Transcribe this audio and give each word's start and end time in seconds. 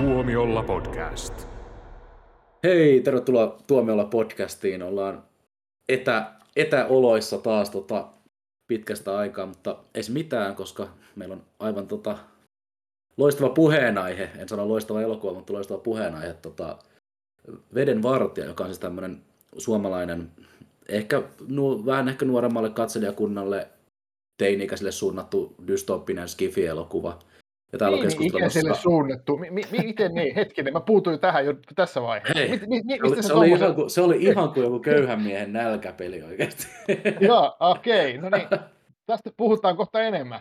Tuomiolla 0.00 0.62
podcast. 0.62 1.48
Hei, 2.64 3.00
tervetuloa 3.00 3.58
Tuomiolla 3.66 4.04
podcastiin. 4.04 4.82
Ollaan 4.82 5.22
etä, 5.88 6.32
etäoloissa 6.56 7.38
taas 7.38 7.70
tota, 7.70 8.08
pitkästä 8.66 9.16
aikaa, 9.16 9.46
mutta 9.46 9.76
ei 9.94 10.02
se 10.02 10.12
mitään, 10.12 10.54
koska 10.54 10.88
meillä 11.16 11.32
on 11.32 11.42
aivan 11.58 11.86
tota, 11.86 12.18
loistava 13.16 13.48
puheenaihe. 13.48 14.30
En 14.38 14.48
sano 14.48 14.68
loistava 14.68 15.02
elokuva, 15.02 15.34
mutta 15.34 15.52
loistava 15.52 15.78
puheenaihe. 15.78 16.34
Tota, 16.34 16.78
Veden 17.74 18.02
vartija, 18.02 18.46
joka 18.46 18.64
on 18.64 18.70
siis 18.70 18.78
tämmöinen 18.78 19.22
suomalainen, 19.58 20.30
ehkä 20.88 21.22
nu, 21.48 21.86
vähän 21.86 22.08
ehkä 22.08 22.24
nuoremmalle 22.24 22.70
katselijakunnalle 22.70 23.68
teini-ikäisille 24.38 24.92
suunnattu 24.92 25.54
dystooppinen 25.66 26.28
skifi-elokuva– 26.28 27.18
ja 27.72 27.78
täällä 27.78 27.96
niin, 27.96 28.06
on 28.06 28.40
keskustelussa... 28.40 28.82
suunnattu. 28.82 29.36
Mi- 29.36 29.50
mi- 29.50 29.64
miten 29.70 30.14
niin? 30.14 30.34
Hetkinen, 30.34 30.72
mä 30.72 30.80
puutuin 30.80 31.20
tähän 31.20 31.46
jo 31.46 31.54
tässä 31.74 32.02
vaiheessa. 32.02 32.38
Hei, 32.38 32.48
mi- 32.48 32.66
mi- 32.66 32.98
mi- 33.00 33.16
se, 33.16 33.22
se, 33.22 33.32
oli 33.32 33.48
ihan 33.48 33.74
kuin, 33.74 33.90
se 33.90 34.00
oli 34.00 34.16
ihan 34.22 34.52
kuin 34.52 34.64
joku 34.64 34.78
köyhän 34.78 35.22
miehen 35.22 35.52
nälkäpeli 35.52 36.22
oikeasti. 36.22 36.66
Joo, 37.28 37.56
okei. 37.60 38.18
Okay, 38.18 38.30
no 38.30 38.36
niin, 38.36 38.48
tästä 39.06 39.30
puhutaan 39.36 39.76
kohta 39.76 40.02
enemmän. 40.02 40.40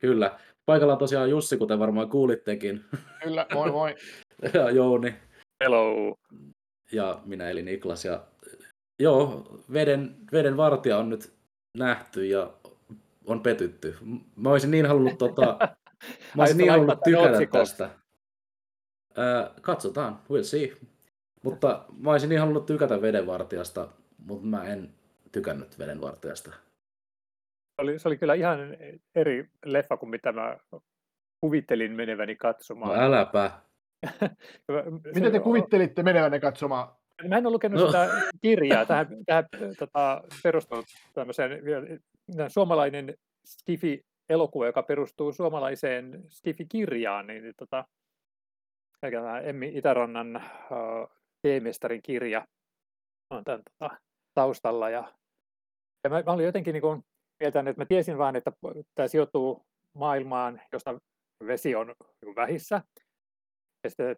Kyllä. 0.00 0.38
Paikalla 0.66 0.92
on 0.92 0.98
tosiaan 0.98 1.30
Jussi, 1.30 1.56
kuten 1.56 1.78
varmaan 1.78 2.08
kuulittekin. 2.08 2.84
Kyllä, 3.22 3.46
moi 3.54 3.70
moi. 3.70 3.94
ja 4.54 4.70
Jouni. 4.70 5.14
Hello. 5.64 6.14
Ja 6.92 7.20
minä 7.24 7.50
eli 7.50 7.62
Niklas. 7.62 8.04
Ja 8.04 8.20
joo, 9.02 9.46
veden, 9.72 10.16
veden 10.32 10.56
vartija 10.56 10.98
on 10.98 11.10
nyt 11.10 11.32
nähty 11.78 12.26
ja 12.26 12.50
on 13.26 13.40
petytty. 13.40 13.96
Mä 14.36 14.50
olisin 14.50 14.70
niin 14.70 14.86
halunnut 14.86 15.18
tota, 15.18 15.58
Mä 16.36 16.42
olisin 16.42 16.58
niin 16.58 16.70
halunnut 16.70 17.02
tykätä 17.04 17.58
tästä. 17.58 17.90
Öö, 19.18 19.50
katsotaan, 19.60 20.20
we'll 20.32 20.44
see. 20.44 20.76
Mutta 21.44 21.84
mä 21.98 22.10
olisin 22.10 22.28
niin 22.28 22.40
halunnut 22.40 22.66
tykätä 22.66 23.02
vedenvartijasta, 23.02 23.88
mutta 24.26 24.46
mä 24.46 24.64
en 24.64 24.94
tykännyt 25.32 25.78
vedenvartijasta. 25.78 26.50
Se 26.50 27.82
oli, 27.82 27.98
se 27.98 28.08
oli 28.08 28.16
kyllä 28.16 28.34
ihan 28.34 28.58
eri 29.14 29.48
leffa 29.64 29.96
kuin 29.96 30.10
mitä 30.10 30.32
mä 30.32 30.56
kuvittelin 31.40 31.92
meneväni 31.92 32.36
katsomaan. 32.36 32.98
No 32.98 33.04
äläpä. 33.04 33.50
Miten 35.14 35.32
te 35.32 35.40
kuvittelitte 35.40 36.02
menevänne 36.02 36.40
katsomaan? 36.40 36.88
Mä 37.28 37.36
en 37.36 37.46
ole 37.46 37.52
lukenut 37.52 37.80
no. 37.80 37.86
sitä 37.86 38.08
kirjaa. 38.42 38.86
Tähän, 38.86 39.06
tähän 39.26 39.44
tota, 39.78 40.22
perustunut 40.42 40.84
tämmöiseen 41.14 41.60
suomalainen 42.48 43.14
skifi 43.46 44.04
elokuva, 44.30 44.66
joka 44.66 44.82
perustuu 44.82 45.32
suomalaiseen 45.32 46.24
Stifi-kirjaan, 46.28 47.26
niin, 47.26 47.42
niin 47.42 47.54
tota, 47.56 47.84
Emmi 49.42 49.72
Itärannan 49.74 50.36
uh, 50.36 51.10
teemestarin 51.42 52.02
kirja 52.02 52.46
on 53.30 53.44
tämän 53.44 53.62
tota, 53.70 53.96
taustalla. 54.34 54.90
Ja, 54.90 55.14
ja 56.04 56.10
mä, 56.10 56.22
mä 56.26 56.32
olin 56.32 56.46
jotenkin 56.46 56.72
niin 56.72 56.82
kuin, 56.82 57.04
että 57.40 57.62
mä 57.76 57.84
tiesin 57.84 58.18
vain, 58.18 58.36
että 58.36 58.52
tämä 58.94 59.08
sijoittuu 59.08 59.66
maailmaan, 59.94 60.60
josta 60.72 60.98
vesi 61.46 61.74
on 61.74 61.94
niin 62.22 62.36
vähissä. 62.36 62.82
Ja 63.84 63.90
sitten 63.90 64.16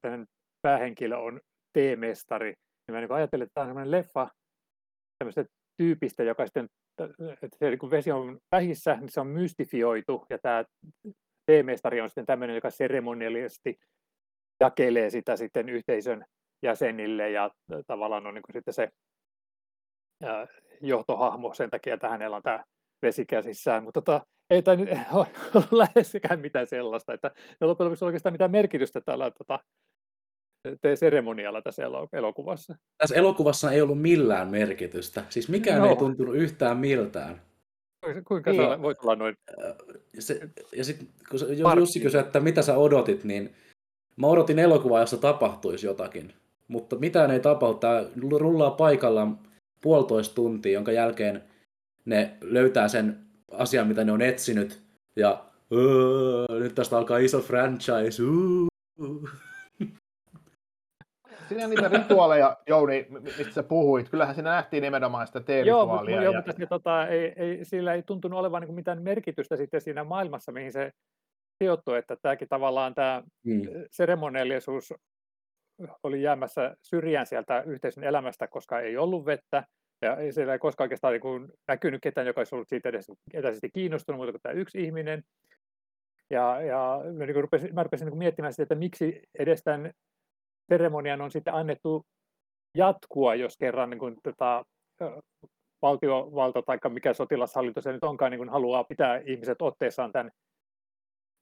tämän 0.00 0.26
päähenkilö 0.62 1.16
on 1.16 1.40
teemestari. 1.72 2.54
Ja 2.88 2.94
mä 2.94 3.00
niin 3.00 3.12
ajattelin, 3.12 3.42
että 3.42 3.54
tämä 3.54 3.62
on 3.62 3.68
sellainen 3.68 3.90
leffa 3.90 4.28
tämmöistä 5.18 5.44
tyypistä, 5.76 6.22
joka 6.22 6.46
sitten 6.46 6.68
että 7.42 7.56
se, 7.58 7.76
kun 7.76 7.90
vesi 7.90 8.12
on 8.12 8.38
vähissä, 8.52 8.96
niin 9.00 9.08
se 9.08 9.20
on 9.20 9.26
mystifioitu, 9.26 10.26
ja 10.30 10.38
tämä 10.38 10.64
teemestari 11.46 12.00
on 12.00 12.08
sitten 12.08 12.26
tämmöinen, 12.26 12.54
joka 12.54 12.70
seremoniallisesti 12.70 13.78
jakelee 14.60 15.10
sitä 15.10 15.36
sitten 15.36 15.68
yhteisön 15.68 16.24
jäsenille, 16.62 17.30
ja 17.30 17.50
tavallaan 17.86 18.26
on 18.26 18.34
niin 18.34 18.42
kuin 18.42 18.52
sitten 18.52 18.74
se 18.74 18.88
johtohahmo 20.80 21.54
sen 21.54 21.70
takia, 21.70 21.94
että 21.94 22.08
hänellä 22.08 22.36
on 22.36 22.42
tämä 22.42 22.64
vesi 23.02 23.26
käsissään, 23.26 23.84
mutta 23.84 24.02
tota, 24.02 24.26
ei 24.50 24.62
tämä 24.62 24.76
nyt 24.76 24.88
ole 25.12 25.26
läheskään 25.70 26.40
mitään 26.40 26.66
sellaista, 26.66 27.14
että 27.14 27.30
loppujen 27.60 27.86
lopuksi 27.86 28.04
oikeastaan 28.04 28.32
mitään 28.32 28.50
merkitystä 28.50 29.00
tällä 29.00 29.30
tota, 29.30 29.58
seremonialla 30.94 31.62
tässä 31.62 31.82
elokuvassa. 32.12 32.74
Tässä 32.98 33.14
elokuvassa 33.14 33.72
ei 33.72 33.82
ollut 33.82 34.00
millään 34.00 34.48
merkitystä. 34.48 35.24
Siis 35.28 35.48
mikään 35.48 35.80
no. 35.80 35.88
ei 35.88 35.96
tuntunut 35.96 36.36
yhtään 36.36 36.76
miltään. 36.76 37.42
Kuinka 38.24 38.50
niin. 38.50 38.62
se 38.62 38.82
voi 38.82 38.94
olla 39.02 39.16
noin? 39.16 39.36
Se, 40.18 40.48
ja 40.76 40.84
sitten 40.84 41.08
kun 41.30 41.40
Jussi 41.76 42.00
kysyi, 42.00 42.20
että 42.20 42.40
mitä 42.40 42.62
sä 42.62 42.76
odotit, 42.76 43.24
niin 43.24 43.54
mä 44.16 44.26
odotin 44.26 44.58
elokuvaa, 44.58 45.00
jossa 45.00 45.16
tapahtuisi 45.16 45.86
jotakin. 45.86 46.32
Mutta 46.68 46.96
mitään 46.96 47.30
ei 47.30 47.40
tapahdu. 47.40 47.74
Tämä 47.74 48.04
rullaa 48.38 48.70
paikallaan 48.70 49.38
puolitoista 49.80 50.34
tuntia, 50.34 50.72
jonka 50.72 50.92
jälkeen 50.92 51.42
ne 52.04 52.36
löytää 52.40 52.88
sen 52.88 53.18
asian, 53.50 53.88
mitä 53.88 54.04
ne 54.04 54.12
on 54.12 54.22
etsinyt. 54.22 54.82
Ja 55.16 55.44
öö, 55.72 56.60
nyt 56.60 56.74
tästä 56.74 56.98
alkaa 56.98 57.18
iso 57.18 57.40
franchise. 57.40 58.22
Öö 58.22 59.30
siinä 61.52 61.68
niitä 61.68 61.88
rituaaleja, 61.88 62.56
Jouni, 62.66 63.06
mistä 63.10 63.52
sä 63.52 63.62
puhuit. 63.62 64.08
Kyllähän 64.08 64.34
siinä 64.34 64.50
nähtiin 64.50 64.82
nimenomaan 64.82 65.26
sitä 65.26 65.40
T-rituaalia. 65.40 66.22
Joo, 66.22 66.32
ja... 66.32 66.38
mutta 66.38 66.52
se, 66.52 66.66
tota, 66.66 67.08
ei, 67.08 67.32
ei, 67.36 67.64
sillä 67.64 67.94
ei 67.94 68.02
tuntunut 68.02 68.38
olevan 68.38 68.62
niin 68.62 68.74
mitään 68.74 69.02
merkitystä 69.02 69.56
sitten 69.56 69.80
siinä 69.80 70.04
maailmassa, 70.04 70.52
mihin 70.52 70.72
se 70.72 70.92
sijoittui, 71.62 71.98
että 71.98 72.16
tämäkin 72.22 72.48
tavallaan 72.48 72.94
tämä 72.94 73.22
hmm. 73.44 73.62
seremoniallisuus 73.90 74.94
oli 76.02 76.22
jäämässä 76.22 76.76
syrjään 76.82 77.26
sieltä 77.26 77.62
yhteisön 77.62 78.04
elämästä, 78.04 78.46
koska 78.46 78.80
ei 78.80 78.96
ollut 78.96 79.26
vettä, 79.26 79.64
ja 80.02 80.32
siellä 80.32 80.52
ei 80.52 80.58
koskaan 80.58 80.84
oikeastaan 80.84 81.12
niin 81.12 81.52
näkynyt 81.68 82.02
ketään, 82.02 82.26
joka 82.26 82.40
olisi 82.40 82.54
ollut 82.54 82.68
siitä 82.68 82.88
edes 82.88 83.12
etäisesti 83.34 83.70
kiinnostunut, 83.70 84.18
mutta 84.18 84.32
kuin 84.32 84.42
tämä 84.42 84.52
yksi 84.52 84.84
ihminen. 84.84 85.24
Ja, 86.30 86.62
ja 86.62 87.00
mä, 87.12 87.26
niin 87.26 87.36
rupesin, 87.36 87.74
mä 87.74 87.82
rupesin 87.82 88.06
niin 88.06 88.18
miettimään 88.18 88.52
sitä, 88.52 88.62
että 88.62 88.74
miksi 88.74 89.22
edes 89.38 89.62
tämän 89.62 89.92
seremonian 90.72 91.20
on 91.20 91.30
sitten 91.30 91.54
annettu 91.54 92.06
jatkua, 92.76 93.34
jos 93.34 93.56
kerran 93.56 93.90
niin 93.90 93.98
kuin, 93.98 94.16
tota, 94.22 94.64
valtiovalta 95.82 96.62
tai 96.62 96.78
mikä 96.88 97.14
sotilashallinto 97.14 97.80
se 97.80 97.92
nyt 97.92 98.04
onkaan, 98.04 98.30
niin 98.30 98.38
kuin 98.38 98.48
haluaa 98.48 98.84
pitää 98.84 99.20
ihmiset 99.26 99.62
otteessaan 99.62 100.12
tämän 100.12 100.30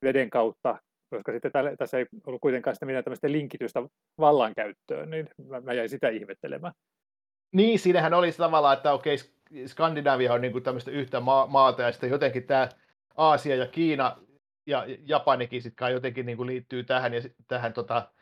veden 0.04 0.30
kautta, 0.30 0.78
koska 1.10 1.32
sitten 1.32 1.52
tälle, 1.52 1.76
tässä 1.76 1.98
ei 1.98 2.06
ollut 2.26 2.40
kuitenkaan 2.40 2.76
sitä 2.76 2.86
mitään 2.86 3.04
tämmöistä 3.04 3.32
linkitystä 3.32 3.82
vallankäyttöön, 4.18 5.10
niin 5.10 5.28
mä, 5.48 5.60
mä 5.60 5.72
jäin 5.72 5.88
sitä 5.88 6.08
ihmettelemään. 6.08 6.72
Niin, 7.52 7.78
siinähän 7.78 8.14
oli 8.14 8.32
tavallaan, 8.32 8.76
että 8.76 8.92
okei, 8.92 9.16
Skandinavia 9.66 10.32
on 10.32 10.40
niin 10.40 10.52
kuin 10.52 10.64
tämmöistä 10.64 10.90
yhtä 10.90 11.20
maata, 11.48 11.82
ja 11.82 11.92
sitten 11.92 12.10
jotenkin 12.10 12.46
tämä 12.46 12.68
Aasia 13.16 13.56
ja 13.56 13.66
Kiina 13.66 14.16
ja 14.66 14.86
Japanikin 15.04 15.62
sitten 15.62 15.92
jotenkin 15.92 16.26
niin 16.26 16.36
kuin 16.36 16.46
liittyy 16.46 16.84
tähän, 16.84 17.14
ja 17.14 17.20
tähän 17.48 17.72
tota, 17.72 18.12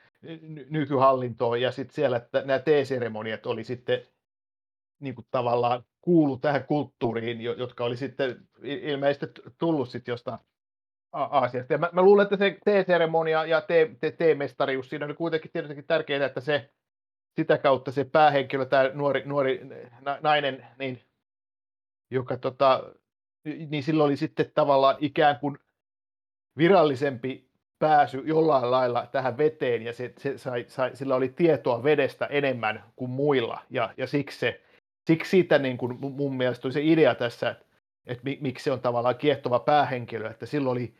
nykyhallintoon 0.68 1.60
ja 1.60 1.72
sitten 1.72 1.94
siellä 1.94 2.16
että 2.16 2.42
nämä 2.44 2.58
T-seremoniat 2.58 3.46
oli 3.46 3.64
sitten 3.64 4.00
niin 5.00 5.14
kuin 5.14 5.26
tavallaan 5.30 5.84
kuulu 6.00 6.36
tähän 6.36 6.64
kulttuuriin, 6.64 7.40
jotka 7.40 7.84
oli 7.84 7.96
sitten 7.96 8.48
ilmeisesti 8.62 9.26
tullut 9.58 9.88
sitten 9.88 10.12
jostain 10.12 10.38
Aasiasta. 11.12 11.72
Ja 11.72 11.78
mä, 11.78 11.90
mä 11.92 12.02
luulen, 12.02 12.22
että 12.22 12.36
se 12.36 12.58
T-seremonia 12.64 13.44
ja 13.44 13.62
T-mestarius, 14.16 14.88
siinä 14.88 15.06
oli 15.06 15.14
kuitenkin 15.14 15.50
tietenkin 15.52 15.86
tärkeää, 15.86 16.26
että 16.26 16.40
se 16.40 16.70
sitä 17.36 17.58
kautta 17.58 17.92
se 17.92 18.04
päähenkilö, 18.04 18.64
tämä 18.64 18.90
nuori, 18.94 19.22
nuori 19.24 19.60
nainen, 20.22 20.66
niin, 20.78 21.02
joka 22.10 22.36
tota, 22.36 22.94
niin 23.44 23.82
silloin 23.82 24.06
oli 24.06 24.16
sitten 24.16 24.50
tavallaan 24.54 24.96
ikään 24.98 25.40
kuin 25.40 25.58
virallisempi 26.58 27.47
pääsy 27.78 28.22
jollain 28.24 28.70
lailla 28.70 29.06
tähän 29.12 29.38
veteen 29.38 29.82
ja 29.82 29.92
se, 29.92 30.12
se 30.18 30.38
sai, 30.38 30.64
sai, 30.68 30.96
sillä 30.96 31.14
oli 31.14 31.28
tietoa 31.28 31.82
vedestä 31.82 32.26
enemmän 32.26 32.84
kuin 32.96 33.10
muilla. 33.10 33.60
Ja, 33.70 33.94
ja 33.96 34.06
siksi, 34.06 34.38
se, 34.38 34.60
siksi 35.06 35.30
siitä 35.30 35.58
niin 35.58 35.78
kuin 35.78 35.98
mun 36.00 36.36
mielestä 36.36 36.68
oli 36.68 36.72
se 36.72 36.82
idea 36.82 37.14
tässä, 37.14 37.50
että, 37.50 37.64
että 38.06 38.30
miksi 38.40 38.64
se 38.64 38.72
on 38.72 38.80
tavallaan 38.80 39.16
kiehtova 39.16 39.58
päähenkilö, 39.58 40.30
että 40.30 40.46
silloin 40.46 40.72
oli 40.72 40.94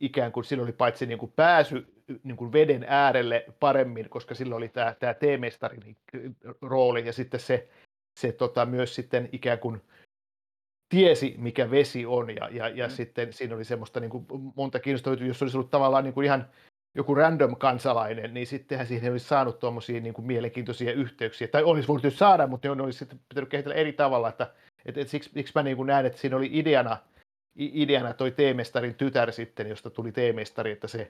ikään 0.00 0.32
kuin 0.32 0.44
silloin 0.44 0.66
oli 0.66 0.72
paitsi 0.72 1.06
niin 1.06 1.18
kuin 1.18 1.32
pääsy 1.36 1.86
niin 2.22 2.36
kuin 2.36 2.52
veden 2.52 2.84
äärelle 2.88 3.44
paremmin, 3.60 4.08
koska 4.08 4.34
silloin 4.34 4.56
oli 4.56 4.68
tämä, 4.68 4.94
tämä 4.98 5.14
T-mestarin 5.14 5.96
rooli 6.62 7.06
ja 7.06 7.12
sitten 7.12 7.40
se, 7.40 7.68
se 8.18 8.32
tota, 8.32 8.66
myös 8.66 8.94
sitten 8.94 9.28
ikään 9.32 9.58
kuin 9.58 9.82
tiesi, 10.88 11.34
mikä 11.38 11.70
vesi 11.70 12.06
on, 12.06 12.36
ja, 12.36 12.48
ja, 12.48 12.68
ja 12.68 12.86
mm. 12.86 12.90
sitten 12.90 13.32
siinä 13.32 13.54
oli 13.54 13.64
semmoista 13.64 14.00
niin 14.00 14.10
kuin 14.10 14.26
monta 14.56 14.80
kiinnostavaa, 14.80 15.18
jos 15.18 15.42
olisi 15.42 15.56
ollut 15.56 15.70
tavallaan 15.70 16.04
niin 16.04 16.14
kuin 16.14 16.24
ihan 16.24 16.48
joku 16.94 17.14
random 17.14 17.56
kansalainen, 17.56 18.34
niin 18.34 18.46
sittenhän 18.46 18.86
siihen 18.86 19.12
olisi 19.12 19.28
saanut 19.28 19.58
tuommoisia 19.58 20.00
niin 20.00 20.14
kuin 20.14 20.26
mielenkiintoisia 20.26 20.92
yhteyksiä, 20.92 21.48
tai 21.48 21.62
olisi 21.62 21.88
voinut 21.88 22.14
saada, 22.14 22.46
mutta 22.46 22.74
ne 22.74 22.82
olisi 22.82 22.98
sitten 22.98 23.20
pitänyt 23.28 23.50
kehitellä 23.50 23.74
eri 23.74 23.92
tavalla, 23.92 24.28
että 24.28 24.52
et, 24.84 24.98
et 24.98 25.08
siksi, 25.08 25.30
siksi 25.34 25.52
mä 25.54 25.62
niin 25.62 25.76
kuin 25.76 25.86
näen, 25.86 26.06
että 26.06 26.18
siinä 26.18 26.36
oli 26.36 26.50
ideana 26.52 26.96
ideana 27.58 28.12
toi 28.12 28.30
T-mestarin 28.30 28.94
tytär 28.94 29.32
sitten, 29.32 29.68
josta 29.68 29.90
tuli 29.90 30.12
T-mestari, 30.12 30.72
että 30.72 30.88
se, 30.88 31.08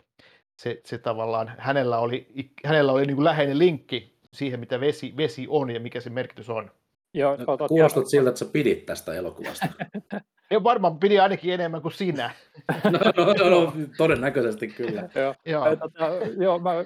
se, 0.57 0.81
se 0.85 0.99
tavallaan, 0.99 1.53
hänellä 1.59 1.99
oli, 1.99 2.27
hänellä 2.65 2.93
oli 2.93 3.07
niin 3.07 3.17
kuin 3.17 3.25
läheinen 3.25 3.59
linkki 3.59 4.17
siihen, 4.33 4.61
mitä 4.61 4.81
vesi, 4.81 5.17
vesi 5.17 5.47
on 5.49 5.71
ja 5.71 5.81
mikä 5.81 6.01
se 6.01 6.11
merkitys 6.11 6.51
on. 6.51 6.71
Joo, 7.17 7.37
no, 7.37 7.69
kuulostat 7.69 8.07
siltä, 8.07 8.29
että 8.29 8.39
sä 8.39 8.45
pidit 8.53 8.87
tästä 8.87 9.15
elokuvasta. 9.15 9.67
Ei 10.51 10.63
varmaan 10.63 10.99
pidi 10.99 11.19
ainakin 11.19 11.55
enemmän 11.55 11.83
kuin 11.83 11.93
sinä. 11.93 12.31
no, 12.85 12.91
no, 13.17 13.35
no, 13.35 13.51
no, 13.51 13.73
todennäköisesti 13.97 14.69
kyllä. 14.69 15.01
joo, 15.15 15.35
joo. 15.47 15.77
tota, 15.77 16.05
joo 16.43 16.59
mä, 16.59 16.75
mä, 16.75 16.83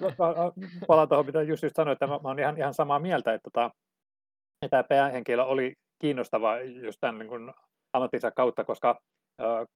palaan 0.87 1.09
tuohon, 1.09 1.27
mitä 1.27 1.43
just, 1.43 1.63
just 1.63 1.77
sanoin, 1.77 1.93
että 1.93 2.07
mä, 2.07 2.13
mä 2.13 2.29
olen 2.29 2.39
ihan, 2.39 2.59
ihan 2.59 2.75
samaa 2.75 2.99
mieltä, 2.99 3.35
että, 3.35 3.51
tota, 3.53 3.71
että 4.63 4.71
tämä 4.71 4.83
päähenkilö 4.83 5.45
oli 5.45 5.75
kiinnostava 5.99 6.61
just 6.61 6.99
tämän 7.01 7.19
niin 7.19 7.29
kuin 7.29 7.53
ammattinsa 7.93 8.31
kautta, 8.31 8.65
koska, 8.65 9.01
äh, 9.43 9.67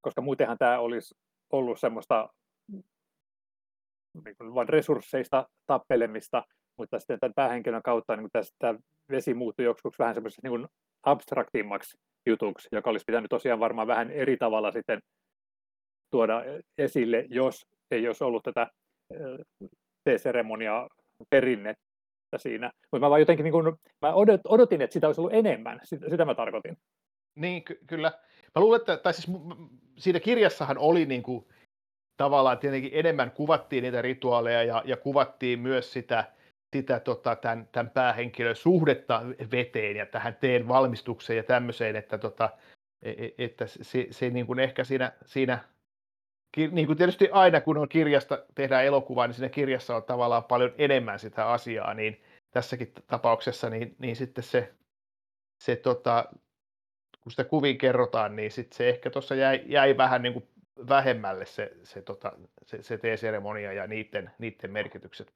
koska 0.00 0.20
muutenhan 0.20 0.58
tämä 0.58 0.78
olisi 0.78 1.14
ollut 1.52 1.80
semmoista 1.80 2.28
niin 4.24 4.36
kuin 4.38 4.54
vain 4.54 4.68
resursseista 4.68 5.48
tappelemista, 5.66 6.42
mutta 6.78 6.98
sitten 6.98 7.20
tämän 7.20 7.34
päähenkilön 7.34 7.82
kautta 7.82 8.16
niin 8.16 8.28
tästä 8.32 8.74
vesi 9.10 9.34
muuttui 9.34 9.64
joskus 9.64 9.98
vähän 9.98 10.14
semmoiseksi 10.14 10.48
niin 10.48 10.68
abstraktimmaksi 11.02 11.98
jutuksi, 12.26 12.68
joka 12.72 12.90
olisi 12.90 13.04
pitänyt 13.06 13.28
tosiaan 13.28 13.60
varmaan 13.60 13.86
vähän 13.86 14.10
eri 14.10 14.36
tavalla 14.36 14.72
sitten 14.72 15.00
tuoda 16.10 16.42
esille, 16.78 17.26
jos 17.30 17.66
ei 17.90 18.06
olisi 18.06 18.24
ollut 18.24 18.42
tätä 18.42 18.66
T-seremoniaa 20.04 20.88
perinnettä 21.30 22.38
siinä. 22.38 22.70
Mutta 22.92 23.06
mä 23.06 23.10
vaan 23.10 23.20
jotenkin 23.20 23.44
niin 23.44 23.52
kuin, 23.52 23.76
mä 24.02 24.12
odotin, 24.48 24.82
että 24.82 24.94
sitä 24.94 25.06
olisi 25.06 25.20
ollut 25.20 25.34
enemmän, 25.34 25.80
sitä, 25.84 26.08
sitä 26.10 26.24
mä 26.24 26.34
tarkoitin. 26.34 26.76
Niin, 27.34 27.64
ky- 27.64 27.78
kyllä. 27.86 28.12
Mä 28.54 28.60
luulen, 28.62 28.80
että 28.80 28.96
tai 28.96 29.14
siis 29.14 29.38
siinä 29.98 30.20
kirjassahan 30.20 30.78
oli 30.78 31.06
niin 31.06 31.22
kuin, 31.22 31.46
tavallaan 32.16 32.58
tietenkin 32.58 32.90
enemmän 32.94 33.30
kuvattiin 33.30 33.82
niitä 33.82 34.02
rituaaleja 34.02 34.62
ja, 34.62 34.82
ja 34.86 34.96
kuvattiin 34.96 35.60
myös 35.60 35.92
sitä, 35.92 36.32
sitä 36.72 37.00
tota, 37.00 37.36
tämän, 37.36 37.68
tämän 37.72 37.90
päähenkilön 37.90 38.56
suhdetta 38.56 39.22
veteen 39.52 39.96
ja 39.96 40.06
tähän 40.06 40.36
teen 40.40 40.68
valmistukseen 40.68 41.36
ja 41.36 41.42
tämmöiseen, 41.42 41.96
että, 41.96 42.18
tota, 42.18 42.50
e, 43.02 43.10
e, 43.10 43.34
että 43.38 43.66
se, 43.66 44.06
se 44.10 44.30
niin 44.30 44.46
kuin 44.46 44.58
ehkä 44.58 44.84
siinä, 44.84 45.12
siinä 45.24 45.58
niin 46.56 46.86
kuin 46.86 46.98
tietysti 46.98 47.28
aina 47.32 47.60
kun 47.60 47.78
on 47.78 47.88
kirjasta, 47.88 48.44
tehdään 48.54 48.84
elokuvaa, 48.84 49.26
niin 49.26 49.34
siinä 49.34 49.48
kirjassa 49.48 49.96
on 49.96 50.02
tavallaan 50.02 50.44
paljon 50.44 50.74
enemmän 50.78 51.18
sitä 51.18 51.50
asiaa, 51.50 51.94
niin 51.94 52.22
tässäkin 52.50 52.92
tapauksessa 53.06 53.70
niin, 53.70 53.96
niin 53.98 54.16
sitten 54.16 54.44
se, 54.44 54.74
se 55.64 55.76
tota, 55.76 56.28
kun 57.20 57.32
sitä 57.32 57.44
kuvin 57.44 57.78
kerrotaan, 57.78 58.36
niin 58.36 58.50
sitten 58.50 58.76
se 58.76 58.88
ehkä 58.88 59.10
tuossa 59.10 59.34
jäi, 59.34 59.62
jäi 59.66 59.96
vähän 59.96 60.22
niin 60.22 60.32
kuin 60.32 60.48
vähemmälle 60.88 61.46
se, 61.46 61.72
se, 61.84 62.02
tota, 62.02 62.32
se, 62.62 62.82
se 62.82 62.98
T-seremonia 62.98 63.72
ja 63.72 63.86
niiden, 63.86 64.30
niiden 64.38 64.70
merkitykset. 64.70 65.32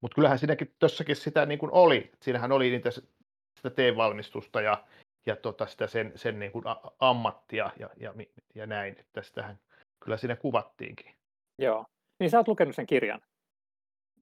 Mutta 0.00 0.14
kyllähän 0.14 0.38
siinäkin 0.38 0.74
tossakin 0.78 1.16
sitä 1.16 1.46
niin 1.46 1.58
kuin 1.58 1.72
oli. 1.72 2.10
Siinähän 2.22 2.52
oli 2.52 2.70
niitä, 2.70 2.90
sitä 2.90 3.70
T-valmistusta 3.70 4.60
ja, 4.60 4.84
ja 5.26 5.36
tota 5.36 5.66
sitä 5.66 5.86
sen, 5.86 6.12
sen 6.14 6.38
niin 6.38 6.52
kuin 6.52 6.64
ammattia 6.98 7.70
ja, 7.78 7.90
ja, 7.96 8.14
ja 8.54 8.66
näin. 8.66 8.96
Että 8.98 9.22
sitähän 9.22 9.58
kyllä 10.00 10.16
siinä 10.16 10.36
kuvattiinkin. 10.36 11.14
Joo. 11.58 11.84
Niin 12.20 12.30
sä 12.30 12.38
oot 12.38 12.48
lukenut 12.48 12.74
sen 12.74 12.86
kirjan. 12.86 13.20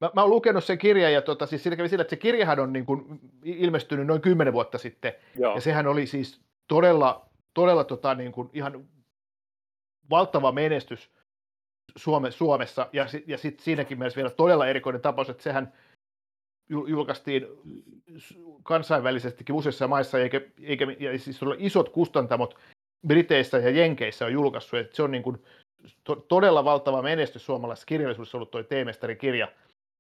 Mä, 0.01 0.11
mä 0.15 0.21
oon 0.21 0.31
lukenut 0.31 0.65
sen 0.65 0.79
kirjan 0.79 1.13
ja 1.13 1.23
tota, 1.23 1.47
siis 1.47 1.63
siinä 1.63 1.77
kävi 1.77 1.89
sillä, 1.89 2.03
että 2.03 2.11
se 2.11 2.17
kirjahan 2.17 2.61
on 2.61 2.73
niin 2.73 2.87
kuin 2.87 3.21
ilmestynyt 3.45 4.07
noin 4.07 4.21
kymmenen 4.21 4.53
vuotta 4.53 4.79
sitten. 4.79 5.13
Joo. 5.39 5.55
Ja 5.55 5.61
sehän 5.61 5.87
oli 5.87 6.07
siis 6.07 6.41
todella, 6.69 7.29
todella 7.55 7.85
tota, 7.85 8.15
niin 8.15 8.33
kuin 8.33 8.51
ihan 8.53 8.89
valtava 10.11 10.53
menestys 10.53 11.11
Suome, 11.97 12.31
Suomessa, 12.31 12.89
ja, 12.93 13.07
ja 13.27 13.39
sitten 13.39 13.65
siinäkin 13.65 13.99
mielessä 13.99 14.17
vielä 14.17 14.31
todella 14.31 14.67
erikoinen 14.67 15.03
tapaus, 15.03 15.31
että 15.31 15.43
sehän 15.43 15.73
julkaistiin 16.69 17.47
kansainvälisestikin 18.63 19.55
useissa 19.55 19.89
maissa, 19.89 20.19
eikä, 20.19 20.41
eikä 20.63 20.87
ja 20.99 21.19
siis 21.19 21.41
isot 21.59 21.89
kustantamot 21.89 22.59
Briteissä 23.07 23.59
ja 23.59 23.71
Jenkeissä 23.71 24.25
on 24.25 24.33
julkaissut, 24.33 24.79
että 24.79 24.97
se 24.97 25.03
on 25.03 25.11
niin 25.11 25.23
kuin 25.23 25.43
to, 26.05 26.17
todella 26.17 26.65
valtava 26.65 27.03
menestys 27.03 27.47
suomalaisessa 27.47 27.87
kirjallisuudessa 27.87 28.39
ollut 28.39 28.51
tuo 28.51 28.63
Teemestarin 28.63 29.19
kirja, 29.19 29.49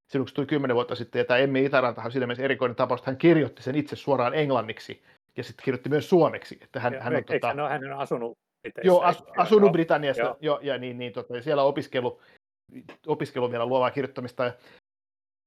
silloin 0.08 0.24
kun 0.24 0.28
se 0.28 0.34
tuli 0.34 0.46
kymmenen 0.46 0.74
vuotta 0.74 0.94
sitten, 0.94 1.20
ja 1.20 1.24
tämä 1.24 1.38
Emmi 1.38 1.64
Itärantahan 1.64 2.08
on 2.08 2.12
siinä 2.12 2.26
mielessä 2.26 2.44
erikoinen 2.44 2.76
tapaus, 2.76 3.00
että 3.00 3.10
hän 3.10 3.18
kirjoitti 3.18 3.62
sen 3.62 3.74
itse 3.74 3.96
suoraan 3.96 4.34
englanniksi, 4.34 5.02
ja 5.36 5.44
sitten 5.44 5.64
kirjoitti 5.64 5.88
myös 5.88 6.08
suomeksi. 6.08 6.58
Että 6.62 6.80
hän, 6.80 6.92
ja, 6.92 7.02
hän 7.02 7.16
on, 7.16 7.24
tota, 7.24 7.48
hän 7.68 7.92
on 7.92 7.98
asunut 7.98 8.38
Briteissä. 8.72 8.86
Joo, 8.86 9.02
as, 9.02 9.24
asunut 9.36 9.72
Britanniassa 9.72 10.22
joo. 10.22 10.36
Jo, 10.40 10.58
ja, 10.62 10.78
niin, 10.78 10.98
niin, 10.98 11.12
tota, 11.12 11.42
siellä 11.42 11.62
opiskelu, 11.62 12.20
opiskelu 13.06 13.50
vielä 13.50 13.66
luovaa 13.66 13.90
kirjoittamista 13.90 14.44
ja, 14.44 14.52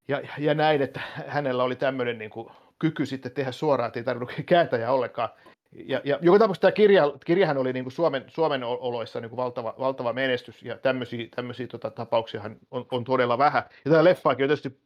ja, 0.08 0.22
ja 0.38 0.54
näin, 0.54 0.82
että 0.82 1.00
hänellä 1.28 1.64
oli 1.64 1.76
tämmöinen 1.76 2.18
niin 2.18 2.32
kuin, 2.32 2.50
kyky 2.80 3.06
sitten 3.06 3.32
tehdä 3.32 3.52
suoraan, 3.52 3.88
että 3.88 4.00
ei 4.00 4.04
tarvinnut 4.04 4.36
kääntäjä 4.46 4.92
ollenkaan. 4.92 5.30
Ja, 5.76 6.02
ja 6.04 6.20
joka 6.22 6.40
tapauksessa 6.40 6.62
tämä 6.62 6.72
kirja, 6.72 7.04
kirjahan 7.26 7.58
oli 7.58 7.74
niin 7.74 7.84
kuin 7.84 7.94
Suomen, 7.94 8.26
Suomen 8.28 8.64
oloissa 8.64 9.22
niin 9.22 9.30
kuin 9.30 9.38
valtava, 9.38 9.76
valtava 9.80 10.14
menestys, 10.14 10.64
ja 10.64 10.78
tämmöisiä, 10.78 11.28
tämmöisiä 11.36 11.68
tota, 11.68 11.92
tapauksia 11.92 12.42
on, 12.72 12.86
on, 12.92 13.04
todella 13.04 13.38
vähän. 13.38 13.64
Ja 13.86 13.92
tämä 13.92 14.04
leffaakin 14.04 14.44
on 14.44 14.50
tietysti 14.50 14.80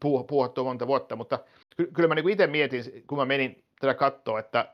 puh, 0.00 0.26
puhuttu 0.26 0.64
monta 0.64 0.86
vuotta, 0.86 1.16
mutta 1.16 1.38
ky, 1.76 1.86
kyllä 1.92 2.08
mä 2.08 2.14
niin 2.14 2.28
itse 2.28 2.46
mietin, 2.46 3.04
kun 3.06 3.18
mä 3.18 3.24
menin 3.24 3.64
tätä 3.80 3.94
katsoa, 3.94 4.38
että, 4.38 4.72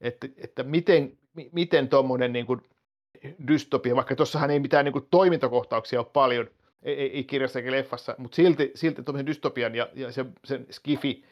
että, 0.00 0.28
että 0.36 0.62
miten, 0.62 1.18
miten 1.52 1.88
tuommoinen 1.88 2.32
niin 2.32 2.46
kuin 2.46 2.60
dystopia, 3.48 3.96
vaikka 3.96 4.16
tuossahan 4.16 4.50
ei 4.50 4.60
mitään 4.60 4.84
niin 4.84 4.92
kuin 4.92 5.06
toimintakohtauksia 5.10 6.00
ole 6.00 6.06
paljon, 6.12 6.50
ei, 6.82 6.94
ei, 6.94 7.16
ei 7.16 7.24
kirjassa 7.24 7.58
eikä 7.58 7.70
leffassa, 7.70 8.14
mutta 8.18 8.36
silti, 8.36 8.72
silti 8.74 9.02
tuommoisen 9.02 9.26
dystopian 9.26 9.74
ja, 9.74 9.88
ja 9.94 10.12
sen, 10.12 10.32
sen 10.44 10.66
skifi 10.70 11.24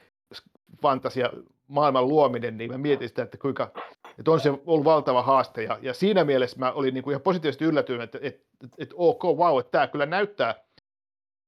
fantasia 0.82 1.30
maailman 1.68 2.08
luominen, 2.08 2.58
niin 2.58 2.70
mä 2.72 2.78
mietin 2.78 3.08
sitä, 3.08 3.22
että 3.22 3.38
kuinka, 3.38 3.72
että 4.18 4.30
on 4.30 4.40
se 4.40 4.50
ollut 4.66 4.84
valtava 4.84 5.22
haaste, 5.22 5.62
ja, 5.62 5.78
ja 5.82 5.94
siinä 5.94 6.24
mielessä 6.24 6.58
mä 6.58 6.72
olin 6.72 6.94
niin 6.94 7.04
kuin 7.04 7.12
ihan 7.12 7.22
positiivisesti 7.22 7.64
yllätynyt, 7.64 8.02
että, 8.02 8.18
että, 8.22 8.44
että, 8.64 8.76
että 8.78 8.94
ok, 8.98 9.24
wow, 9.24 9.60
että 9.60 9.70
tämä 9.70 9.86
kyllä 9.86 10.06
näyttää, 10.06 10.54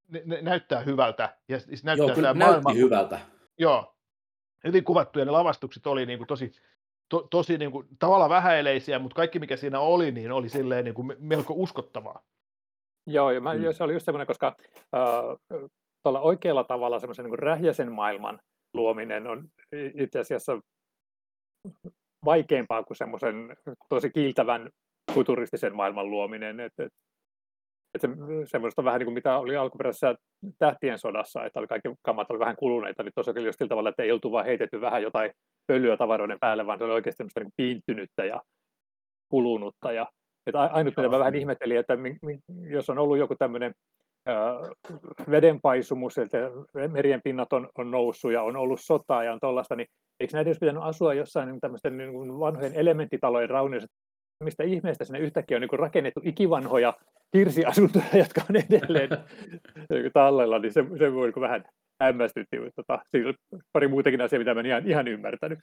ne, 0.09 0.43
näyttää 0.43 0.81
hyvältä, 0.81 1.37
ja 1.49 1.61
siis 1.61 1.85
näyttää 1.85 2.06
Joo, 2.06 2.14
kyllä 2.14 2.35
maailma, 2.35 2.73
hyvältä. 2.73 3.20
Joo, 3.59 3.94
hyvin 4.64 4.85
kuvattu, 4.85 5.19
ja 5.19 5.25
ne 5.25 5.31
lavastukset 5.31 5.87
oli 5.87 6.06
niin 6.06 6.19
kuin 6.19 6.29
tosi, 6.29 6.52
to, 7.08 7.26
tosi 7.31 7.58
niin 7.58 7.73
kuin, 7.73 7.87
tavallaan 7.99 8.31
vähäileisiä, 8.31 8.99
mutta 8.99 9.17
kaikki 9.17 9.38
mikä 9.38 9.56
siinä 9.56 9.81
oli, 9.81 10.12
niin 10.12 10.32
oli 10.32 10.49
silleen 10.49 10.85
niin 10.85 10.94
kuin 10.94 11.12
melko 11.19 11.55
uskottavaa. 11.56 12.23
Joo, 13.06 13.31
ja 13.31 13.41
mä, 13.41 13.55
mm. 13.55 13.61
se 13.73 13.85
oli 13.85 13.92
just 13.92 14.04
semmoinen, 14.04 14.26
koska 14.26 14.57
äh, 14.78 15.62
tuolla 16.02 16.21
oikealla 16.21 16.64
tavalla 16.64 16.99
semmoisen 16.99 17.25
niin 17.25 17.38
rähjäisen 17.38 17.92
maailman 17.92 18.40
luominen 18.75 19.26
on 19.26 19.49
itse 19.95 20.19
asiassa 20.19 20.61
vaikeampaa 22.25 22.83
kuin 22.83 22.97
semmoisen 22.97 23.57
tosi 23.88 24.11
kiiltävän 24.11 24.71
futuristisen 25.12 25.76
maailman 25.76 26.11
luominen. 26.11 26.61
Et, 26.61 26.73
et, 26.78 26.92
et 27.95 28.00
se, 28.00 28.09
semmoista 28.45 28.85
vähän 28.85 28.99
niin 28.99 29.07
kuin 29.07 29.14
mitä 29.14 29.38
oli 29.38 29.57
alkuperäisessä 29.57 30.14
tähtien 30.59 30.99
sodassa, 30.99 31.45
että 31.45 31.61
oli 31.61 31.66
kaikki 31.66 31.88
kammat 32.02 32.31
oli 32.31 32.38
vähän 32.38 32.57
kuluneita, 32.57 33.02
niin 33.02 33.12
tuossa 33.14 33.33
oli 33.33 33.45
just 33.45 33.59
sillä 33.59 33.69
tavalla, 33.69 33.88
että 33.88 34.02
ei 34.02 34.12
oltu 34.12 34.33
vaan 34.33 34.45
heitetty 34.45 34.81
vähän 34.81 35.02
jotain 35.02 35.31
pölyä 35.66 35.97
tavaroiden 35.97 36.38
päälle, 36.40 36.66
vaan 36.66 36.78
se 36.78 36.85
oli 36.85 36.93
oikeasti 36.93 37.16
semmoista 37.16 37.40
niin 37.40 37.52
piinttynyttä 37.57 38.25
ja 38.25 38.43
kulunutta. 39.28 39.93
Ja, 39.93 40.07
että 40.47 40.61
ainut, 40.61 40.97
mitä 40.97 41.09
mä 41.09 41.19
vähän 41.19 41.35
ihmettelin, 41.35 41.78
että 41.78 41.99
jos 42.71 42.90
on 42.90 42.99
ollut 42.99 43.19
joku 43.19 43.35
tämmöinen 43.38 43.73
vedenpaisumus, 45.31 46.19
että 46.19 46.38
merien 46.88 47.21
pinnat 47.25 47.52
on, 47.52 47.69
on 47.78 47.90
noussut 47.90 48.33
ja 48.33 48.43
on 48.43 48.57
ollut 48.57 48.81
sotaa 48.81 49.25
ja 49.25 49.33
on 49.33 49.40
tuollaista, 49.40 49.76
niin 49.76 49.88
eikö 50.21 50.37
näiden 50.37 50.49
olisi 50.49 50.61
pitänyt 50.61 50.83
asua 50.83 51.14
jossain 51.14 51.49
niin 51.49 51.61
tämmöisten 51.61 51.97
niin 51.97 52.12
vanhojen 52.40 52.75
elementtitalojen 52.75 53.50
raunioissa, 53.50 53.88
mistä 54.45 54.64
ihmeestä 54.64 55.05
sinne 55.05 55.19
yhtäkkiä 55.19 55.57
on 55.57 55.61
niin 55.61 55.78
rakennettu 55.78 56.21
ikivanhoja 56.25 56.95
hirsiasuntoja, 57.35 58.05
jotka 58.14 58.43
on 58.50 58.57
edelleen 58.57 59.11
niin 59.90 60.12
tallella, 60.12 60.59
niin 60.59 60.73
se, 60.73 60.85
se 60.99 61.12
voi 61.12 61.26
niin 61.26 61.40
vähän 61.40 61.64
hämmästytti, 62.00 62.59
mutta 62.59 62.83
tota, 62.83 63.05
siinä 63.11 63.35
pari 63.73 63.88
muutakin 63.88 64.21
asiaa, 64.21 64.38
mitä 64.38 64.55
mä 64.55 64.61
en 64.61 64.66
ihan, 64.66 64.87
ihan 64.87 65.09
ymmärtänyt 65.09 65.59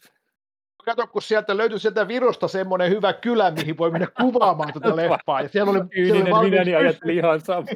kato, 0.84 1.08
kun 1.08 1.22
sieltä 1.22 1.58
löytyi 1.58 1.80
sieltä 1.80 2.08
Virosta 2.08 2.48
semmoinen 2.48 2.90
hyvä 2.90 3.14
kylä, 3.14 3.52
mihin 3.52 3.78
voi 3.78 3.92
mennä 3.92 4.08
kuvaamaan 4.22 4.74
tuota 4.74 4.96
leffaa. 4.96 5.42
Ja 5.42 5.50
siellä 5.50 5.72
oli, 5.72 5.80
siellä 5.94 6.40
oli 6.40 6.50
minä 6.50 6.64
niin 6.64 6.78
ajattelin 6.78 7.16
ihan 7.16 7.42
sama. 7.42 7.68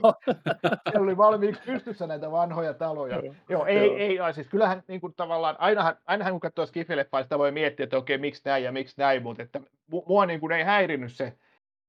siellä 0.89 1.03
oli 1.03 1.17
valmiiksi 1.17 1.61
pystyssä 1.65 2.07
näitä 2.07 2.31
vanhoja 2.31 2.73
taloja. 2.73 3.15
Joo, 3.15 3.33
Joo 3.49 3.65
ei, 3.65 3.77
ei, 3.77 4.19
ei, 4.19 4.33
siis 4.33 4.47
kyllähän 4.47 4.83
niin 4.87 5.01
kuin 5.01 5.13
tavallaan, 5.13 5.55
ainahan, 5.59 5.95
ainahan 6.05 6.33
kun 6.33 6.39
katsoo 6.39 6.65
Skifi-leffaa, 6.65 7.23
sitä 7.23 7.39
voi 7.39 7.51
miettiä, 7.51 7.83
että 7.83 7.97
okei, 7.97 8.17
miksi 8.17 8.41
näin 8.45 8.63
ja 8.63 8.71
miksi 8.71 8.95
näin, 8.97 9.23
mutta 9.23 9.43
että 9.43 9.61
mua 10.07 10.25
niin 10.25 10.39
kuin 10.39 10.51
ei 10.51 10.63
häirinnyt 10.63 11.13
se, 11.13 11.33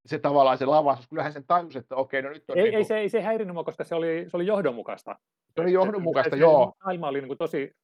se 0.06 0.18
tavallaan 0.18 0.58
se 0.58 0.66
lavaus. 0.66 1.08
Kyllähän 1.08 1.32
sen 1.32 1.44
tajus, 1.46 1.76
että 1.76 1.96
okei, 1.96 2.22
no 2.22 2.30
nyt 2.30 2.50
on... 2.50 2.58
Ei, 2.58 2.62
niin 2.62 2.72
kuin... 2.72 2.78
ei, 2.78 2.84
se, 2.84 2.98
ei 2.98 3.08
se 3.08 3.22
häirinnyt 3.22 3.54
mua, 3.54 3.64
koska 3.64 3.84
se 3.84 3.94
oli, 3.94 4.24
se 4.28 4.36
oli 4.36 4.46
johdonmukaista. 4.46 5.16
Se 5.54 5.60
oli 5.60 5.72
johdonmukaista, 5.72 6.36
se, 6.36 6.40
joo. 6.40 6.72
Maailma 6.84 7.08
oli 7.08 7.18
niin 7.18 7.28
kuin 7.28 7.38
tosi 7.38 7.76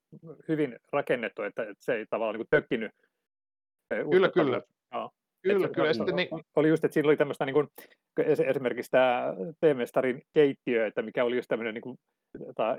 hyvin 0.48 0.78
rakennettu, 0.92 1.42
että, 1.42 1.62
että 1.62 1.84
se 1.84 1.94
ei 1.94 2.06
tavallaan 2.06 2.34
niin 2.34 2.46
kuin 2.46 2.60
tökkinyt 2.60 2.92
Kyllä, 4.10 4.28
kyllä. 4.28 4.62
Joo. 4.92 5.10
Kyllä, 5.42 5.68
kyllä. 5.68 5.88
Ja 5.88 5.94
sitten 5.94 6.16
niin, 6.16 6.28
Oli 6.56 6.68
just, 6.68 6.84
että 6.84 6.92
siinä 6.94 7.08
oli 7.08 7.16
tämmöistä 7.16 7.46
niin 7.46 7.54
kuin, 7.54 7.68
esimerkiksi 8.46 8.90
tämä 8.90 9.34
Teemestarin 9.60 10.22
keittiö, 10.34 10.86
että 10.86 11.02
mikä 11.02 11.24
oli 11.24 11.36
just 11.36 11.48
tämmöinen 11.48 11.74
niin 11.74 11.82
kuin, 11.82 11.98
tota, 12.46 12.76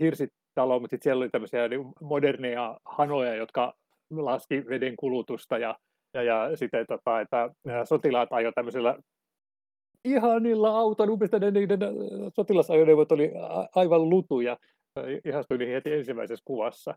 hirsitalo, 0.00 0.80
mutta 0.80 0.94
sitten 0.94 1.04
siellä 1.04 1.20
oli 1.22 1.30
tämmöisiä 1.30 1.68
niin 1.68 1.92
moderneja 2.00 2.78
hanoja, 2.84 3.34
jotka 3.34 3.74
laski 4.10 4.64
veden 4.68 4.96
kulutusta 4.96 5.58
ja, 5.58 5.78
ja, 6.14 6.22
ja 6.22 6.56
sitten, 6.56 6.86
tota, 6.86 7.20
että 7.20 7.50
sotilaat 7.84 8.32
ajoivat 8.32 8.54
tämmöisellä 8.54 8.98
ihanilla 10.04 10.78
auton, 10.78 11.10
uudesta 11.10 11.38
ne 11.38 11.50
niiden 11.50 11.80
sotilasajoneuvot 12.36 13.12
oli 13.12 13.32
a- 13.48 13.68
aivan 13.74 14.10
lutuja. 14.10 14.56
Ihastuin 15.24 15.58
niihin 15.58 15.74
heti 15.74 15.92
ensimmäisessä 15.92 16.42
kuvassa. 16.44 16.94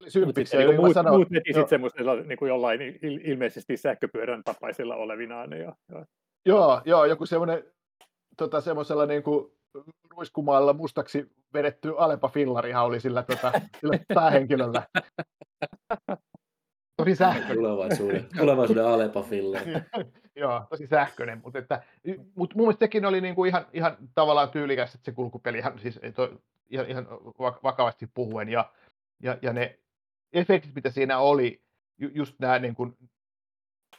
Mutta 0.00 0.12
sympiksiä, 0.12 0.44
sitten 0.44 0.58
niin 0.60 0.68
niin 0.68 0.76
kuin 0.76 0.84
muut, 0.84 0.94
sanoin, 0.94 1.16
muut 1.16 1.30
veti 1.30 1.52
sitten 1.52 1.68
semmoisella 1.68 2.14
niin 2.16 2.38
kuin 2.38 2.48
jollain 2.48 2.80
il- 2.80 3.30
ilmeisesti 3.30 3.76
sähköpyörän 3.76 4.44
tapaisilla 4.44 4.96
olevinaan. 4.96 5.52
Ja, 5.52 5.76
ja, 5.92 6.06
Joo, 6.46 6.80
joo, 6.84 7.04
joku 7.04 7.26
semmoinen 7.26 7.64
tota, 8.36 8.60
semmoisella 8.60 9.06
niin 9.06 9.22
kuin 9.22 9.52
ruiskumaalla 10.10 10.72
mustaksi 10.72 11.26
vedetty 11.54 11.94
Alepa 11.98 12.28
fillarihan 12.28 12.84
oli 12.84 13.00
sillä, 13.00 13.22
tota, 13.22 13.52
sillä 13.80 13.98
päähenkilöllä. 14.14 14.82
Tosi 16.96 17.14
sähköinen. 17.14 17.56
Tulevaisuuden, 17.56 18.26
tulevaisuuden 18.38 18.86
Alepa 18.86 19.22
Filler. 19.22 19.62
Joo, 20.36 20.62
tosi 20.70 20.86
sähköinen, 20.86 21.40
mutta 21.44 21.58
että, 21.58 21.82
mut 22.34 22.54
mun 22.54 22.66
mielestä 22.66 22.84
sekin 22.84 23.06
oli 23.06 23.20
niinku 23.20 23.44
ihan, 23.44 23.66
ihan 23.72 23.96
tavallaan 24.14 24.50
tyylikäs, 24.50 24.94
että 24.94 25.04
se 25.04 25.12
kulkupeli 25.12 25.58
ihan, 25.58 25.78
siis 25.78 25.98
ei 26.02 26.12
toi, 26.12 26.38
ihan, 26.70 26.86
ihan 26.86 27.06
vak- 27.26 27.60
vakavasti 27.62 28.06
puhuen 28.14 28.48
ja, 28.48 28.70
ja, 29.22 29.38
ja 29.42 29.52
ne 29.52 29.78
efektit, 30.32 30.74
mitä 30.74 30.90
siinä 30.90 31.18
oli, 31.18 31.62
ju, 31.98 32.08
just 32.14 32.34
nämä 32.38 32.58
niin 32.58 32.74
kuin, 32.74 32.96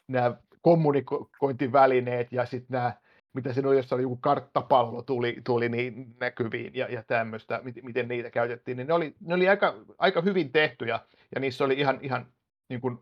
nämä 0.07 0.35
kommunikointivälineet 0.61 2.31
ja 2.31 2.45
sitten 2.45 2.73
nämä, 2.73 2.93
mitä 3.33 3.53
siinä 3.53 3.69
oli, 3.69 3.77
jossa 3.77 3.95
oli 3.95 4.03
joku 4.03 4.17
karttapallo 4.17 5.01
tuli, 5.01 5.41
tuli 5.43 5.69
niin 5.69 6.15
näkyviin 6.19 6.75
ja, 6.75 6.87
ja 6.87 7.03
tämmöistä, 7.03 7.61
miten, 7.83 8.07
niitä 8.07 8.29
käytettiin, 8.29 8.77
niin 8.77 8.87
ne 8.87 8.93
oli, 8.93 9.15
ne 9.19 9.33
oli 9.33 9.49
aika, 9.49 9.75
aika 9.97 10.21
hyvin 10.21 10.51
tehty 10.51 10.85
ja, 10.85 11.05
ja 11.35 11.41
niissä 11.41 11.63
oli 11.63 11.73
ihan, 11.73 11.99
ihan 12.01 12.33
niin 12.69 12.81
kuin, 12.81 12.97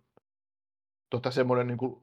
tota 1.09 1.31
semmoinen 1.31 1.67
niin 1.67 1.77
kuin, 1.77 2.01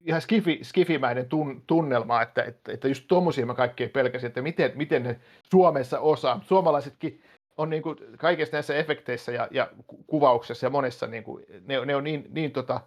ihan 0.00 0.20
skifi, 0.20 0.60
skifimäinen 0.62 1.28
tun, 1.28 1.62
tunnelma, 1.66 2.22
että, 2.22 2.42
että, 2.42 2.72
että 2.72 2.88
just 2.88 3.04
tuommoisia 3.08 3.46
mä 3.46 3.54
kaikkea 3.54 3.88
pelkäsin, 3.88 4.26
että 4.26 4.42
miten, 4.42 4.72
miten 4.74 5.02
ne 5.02 5.20
Suomessa 5.50 6.00
osaa. 6.00 6.40
Suomalaisetkin 6.44 7.22
on 7.58 7.70
niin 7.70 7.82
kuin 7.82 7.96
kaikissa 8.18 8.56
näissä 8.56 8.74
efekteissä 8.76 9.32
ja, 9.32 9.48
ja 9.50 9.68
ku- 9.86 10.04
kuvauksessa 10.06 10.66
ja 10.66 10.70
monessa, 10.70 11.06
niin 11.06 11.24
kuin, 11.24 11.44
ne, 11.66 11.84
ne 11.86 11.96
on 11.96 12.04
niin, 12.04 12.24
niin 12.30 12.52
tota, 12.52 12.80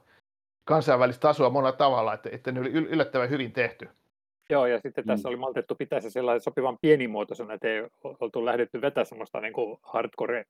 kansainvälistä 0.65 1.21
tasoa 1.21 1.49
monella 1.49 1.71
tavalla, 1.77 2.13
että, 2.13 2.29
että 2.31 2.51
ne 2.51 2.59
oli 2.59 2.69
yl- 2.69 2.87
yllättävän 2.89 3.29
hyvin 3.29 3.51
tehty. 3.51 3.89
Joo, 4.49 4.65
ja 4.65 4.79
sitten 4.79 5.05
tässä 5.05 5.27
Mm. 5.27 5.29
oli 5.29 5.37
maltettu 5.37 5.75
pitää 5.75 5.99
se 6.01 6.09
sellainen 6.09 6.41
sopivan 6.41 6.77
pienimuotoisena, 6.81 7.53
että 7.53 7.67
ei 7.67 7.81
oltu 8.03 8.45
lähdetty 8.45 8.81
vetää 8.81 9.03
semmoista 9.03 9.41
niin 9.41 9.53
kuin 9.53 9.77
hardcore 9.83 10.45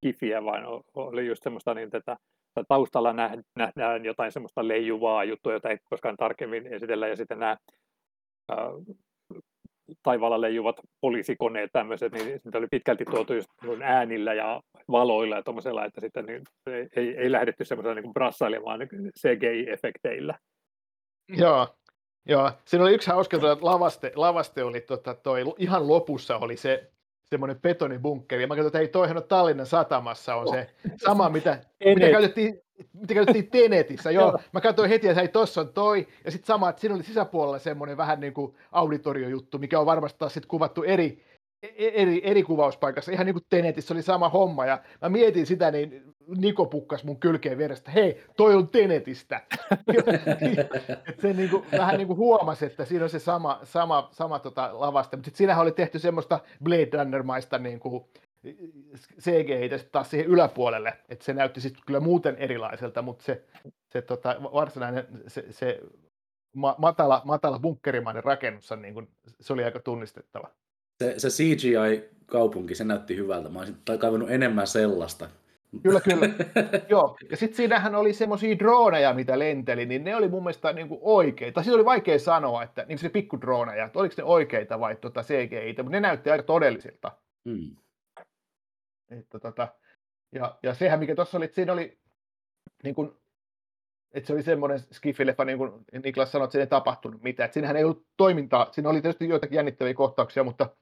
kifiä, 0.00 0.44
vaan 0.44 0.62
oli 0.94 1.26
just 1.26 1.42
semmoista 1.42 1.74
niin 1.74 1.90
tätä 1.90 2.16
taustalla 2.68 3.12
näh- 3.12 3.42
nähdään 3.56 4.04
jotain 4.04 4.32
semmoista 4.32 4.68
leijuvaa 4.68 5.24
juttua, 5.24 5.52
jota 5.52 5.70
ei 5.70 5.78
koskaan 5.90 6.16
tarkemmin 6.16 6.66
esitellä, 6.66 7.08
ja 7.08 7.16
sitten 7.16 7.38
nämä 7.38 7.56
taivaalla 10.02 10.40
leijuvat 10.40 10.76
poliisikoneet 11.00 11.70
tämmöiset, 11.72 12.12
niin 12.12 12.40
niitä 12.44 12.58
oli 12.58 12.66
pitkälti 12.70 13.04
tuotu 13.04 13.34
just 13.34 13.48
niin 13.62 13.82
äänillä 13.82 14.34
ja 14.34 14.62
valoilla 14.90 15.36
ja 15.36 15.42
tuommoisella, 15.42 15.84
että 15.84 16.00
sitten 16.00 16.26
niin 16.26 16.42
ei, 16.96 17.16
ei, 17.16 17.32
lähdetty 17.32 17.64
semmoisella 17.64 18.00
niin 18.00 18.12
brassailemaan 18.12 18.80
CGI-efekteillä. 19.18 20.34
Joo, 21.28 21.68
joo. 22.26 22.50
Siinä 22.64 22.84
oli 22.84 22.94
yksi 22.94 23.10
hauska 23.10 23.36
että 23.36 23.56
lavaste, 23.60 24.12
lavaste 24.14 24.64
oli 24.64 24.80
tota, 24.80 25.14
toi, 25.14 25.44
ihan 25.58 25.88
lopussa 25.88 26.36
oli 26.36 26.56
se 26.56 26.90
semmoinen 27.32 27.60
betonibunkkeri. 27.60 28.42
Ja 28.42 28.46
mä 28.46 28.54
katsoin, 28.54 28.66
että 28.66 28.78
ei 28.78 28.88
toihan 28.88 29.16
on 29.16 29.22
Tallinnan 29.22 29.66
satamassa 29.66 30.34
on 30.34 30.48
se 30.48 30.70
sama, 30.96 31.28
mitä, 31.28 31.58
mitä 31.84 32.10
käytettiin, 32.10 32.62
mitä 32.92 33.14
käytettiin 33.14 33.50
Tenetissä. 33.50 34.10
Joo, 34.10 34.38
mä 34.52 34.60
katsoin 34.60 34.88
heti, 34.90 35.08
että 35.08 35.20
hei, 35.20 35.28
tossa 35.28 35.60
on 35.60 35.72
toi. 35.72 36.08
Ja 36.24 36.30
sitten 36.30 36.46
sama, 36.46 36.68
että 36.68 36.80
siinä 36.80 36.94
oli 36.94 37.02
sisäpuolella 37.02 37.58
semmoinen 37.58 37.96
vähän 37.96 38.20
niin 38.20 38.34
kuin 38.34 38.54
auditoriojuttu, 38.72 39.58
mikä 39.58 39.80
on 39.80 39.86
varmasti 39.86 40.18
taas 40.18 40.34
sit 40.34 40.46
kuvattu 40.46 40.82
eri, 40.82 41.24
eri, 41.76 42.20
eri 42.24 42.42
kuvauspaikassa. 42.42 43.12
Ihan 43.12 43.26
niin 43.26 43.34
kuin 43.34 43.46
Tenetissä 43.50 43.94
oli 43.94 44.02
sama 44.02 44.28
homma. 44.28 44.66
Ja 44.66 44.82
mä 45.02 45.08
mietin 45.08 45.46
sitä, 45.46 45.70
niin 45.70 46.14
Niko 46.26 46.66
pukkas 46.66 47.04
mun 47.04 47.20
kylkeen 47.20 47.58
vierestä, 47.58 47.90
hei, 47.90 48.24
toi 48.36 48.54
on 48.54 48.68
Tenetistä. 48.68 49.40
Et 51.08 51.20
se 51.22 51.32
niin 51.32 51.50
kuin, 51.50 51.64
vähän 51.72 51.98
niin 51.98 52.06
kuin 52.06 52.16
huomasi, 52.16 52.66
että 52.66 52.84
siinä 52.84 53.04
on 53.04 53.10
se 53.10 53.18
sama, 53.18 53.60
sama, 53.62 54.08
sama 54.12 54.38
tota 54.38 54.70
lavaste, 54.72 55.16
mutta 55.16 55.30
siinähän 55.34 55.62
oli 55.62 55.72
tehty 55.72 55.98
semmoista 55.98 56.40
Blade 56.64 56.90
Runner-maista 56.92 57.58
niin 57.58 57.80
kuin 57.80 58.04
CGI 59.20 59.68
taas 59.92 60.10
siihen 60.10 60.26
yläpuolelle, 60.26 60.92
että 61.08 61.24
se 61.24 61.32
näytti 61.32 61.60
sitten 61.60 61.82
kyllä 61.86 62.00
muuten 62.00 62.36
erilaiselta, 62.36 63.02
mutta 63.02 63.24
se, 63.24 63.44
se 63.92 64.02
tota, 64.02 64.36
varsinainen 64.52 65.06
se, 65.26 65.44
se 65.50 65.80
ma, 66.56 66.74
matala, 66.78 67.22
matala 67.24 67.58
bunkkerimainen 67.58 68.24
rakennus, 68.24 68.70
niin 68.76 68.94
kuin, 68.94 69.08
se 69.40 69.52
oli 69.52 69.64
aika 69.64 69.80
tunnistettava. 69.80 70.50
Se, 71.02 71.14
se 71.18 71.28
CGI-kaupunki, 71.28 72.74
se 72.74 72.84
näytti 72.84 73.16
hyvältä. 73.16 73.48
Mä 73.48 73.58
olisin 73.58 73.76
kaivannut 73.98 74.30
enemmän 74.30 74.66
sellaista. 74.66 75.28
Kyllä, 75.82 76.00
kyllä. 76.00 76.26
Joo, 76.88 77.16
ja 77.30 77.36
sitten 77.36 77.56
siinähän 77.56 77.94
oli 77.94 78.12
semmoisia 78.12 78.58
droneja, 78.58 79.14
mitä 79.14 79.38
lenteli, 79.38 79.86
niin 79.86 80.04
ne 80.04 80.16
oli 80.16 80.28
mun 80.28 80.42
mielestä 80.42 80.72
niin 80.72 80.88
kuin 80.88 81.00
oikeita. 81.02 81.62
Siitä 81.62 81.74
oli 81.74 81.84
vaikea 81.84 82.18
sanoa, 82.18 82.62
että 82.62 82.84
niin 82.88 82.98
se 82.98 83.08
pikkudroneja, 83.08 83.84
että 83.84 83.98
oliko 83.98 84.14
ne 84.18 84.24
oikeita 84.24 84.80
vai 84.80 84.96
tota 84.96 85.22
CGI, 85.22 85.74
mutta 85.76 85.90
ne 85.90 86.00
näytti 86.00 86.30
aika 86.30 86.42
todellisilta. 86.42 87.12
Hmm. 87.48 87.76
Että 89.10 89.38
tota, 89.38 89.68
ja, 90.32 90.58
ja 90.62 90.74
sehän, 90.74 90.98
mikä 90.98 91.14
tuossa 91.14 91.36
oli, 91.36 91.44
että 91.44 91.54
siinä 91.54 91.72
oli, 91.72 91.98
niin 92.84 92.94
kuin, 92.94 93.12
että 94.14 94.26
se 94.26 94.32
oli 94.32 94.42
semmoinen 94.42 94.78
skifileffa, 94.92 95.44
niin 95.44 95.58
kuin 95.58 95.72
Niklas 96.04 96.32
sanoi, 96.32 96.44
että 96.44 96.52
siinä 96.52 96.62
ei 96.62 96.66
tapahtunut 96.66 97.22
mitään. 97.22 97.44
Että 97.44 97.54
siinähän 97.54 97.76
ei 97.76 97.84
ollut 97.84 98.06
toimintaa, 98.16 98.72
siinä 98.72 98.88
oli 98.90 99.02
tietysti 99.02 99.28
joitakin 99.28 99.56
jännittäviä 99.56 99.94
kohtauksia, 99.94 100.44
mutta 100.44 100.76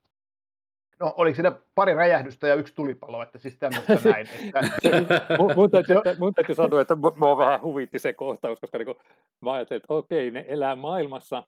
no 1.01 1.15
oliko 1.17 1.35
siinä 1.35 1.53
pari 1.75 1.95
räjähdystä 1.95 2.49
ja 2.49 2.55
yksi 2.55 2.75
tulipalo, 2.75 3.23
että 3.23 3.39
siis 3.39 3.59
tämmöistä 3.59 3.99
näin. 4.11 4.27
Että, 4.45 5.37
mun, 5.39 5.53
mun, 5.57 5.71
täytyy, 5.71 5.97
mun 6.19 6.35
täytyy 6.35 6.55
sanoa, 6.55 6.81
että 6.81 6.95
mu- 6.95 7.19
mua 7.19 7.37
vähän 7.37 7.63
huvitti 7.63 7.99
se 7.99 8.13
kohtaus, 8.13 8.61
koska 8.61 8.79
niin 8.79 8.97
mä 9.41 9.53
ajattelin, 9.53 9.83
että 9.83 9.95
okei, 9.95 10.31
ne 10.31 10.45
elää 10.49 10.77
maailmassa, 10.77 11.43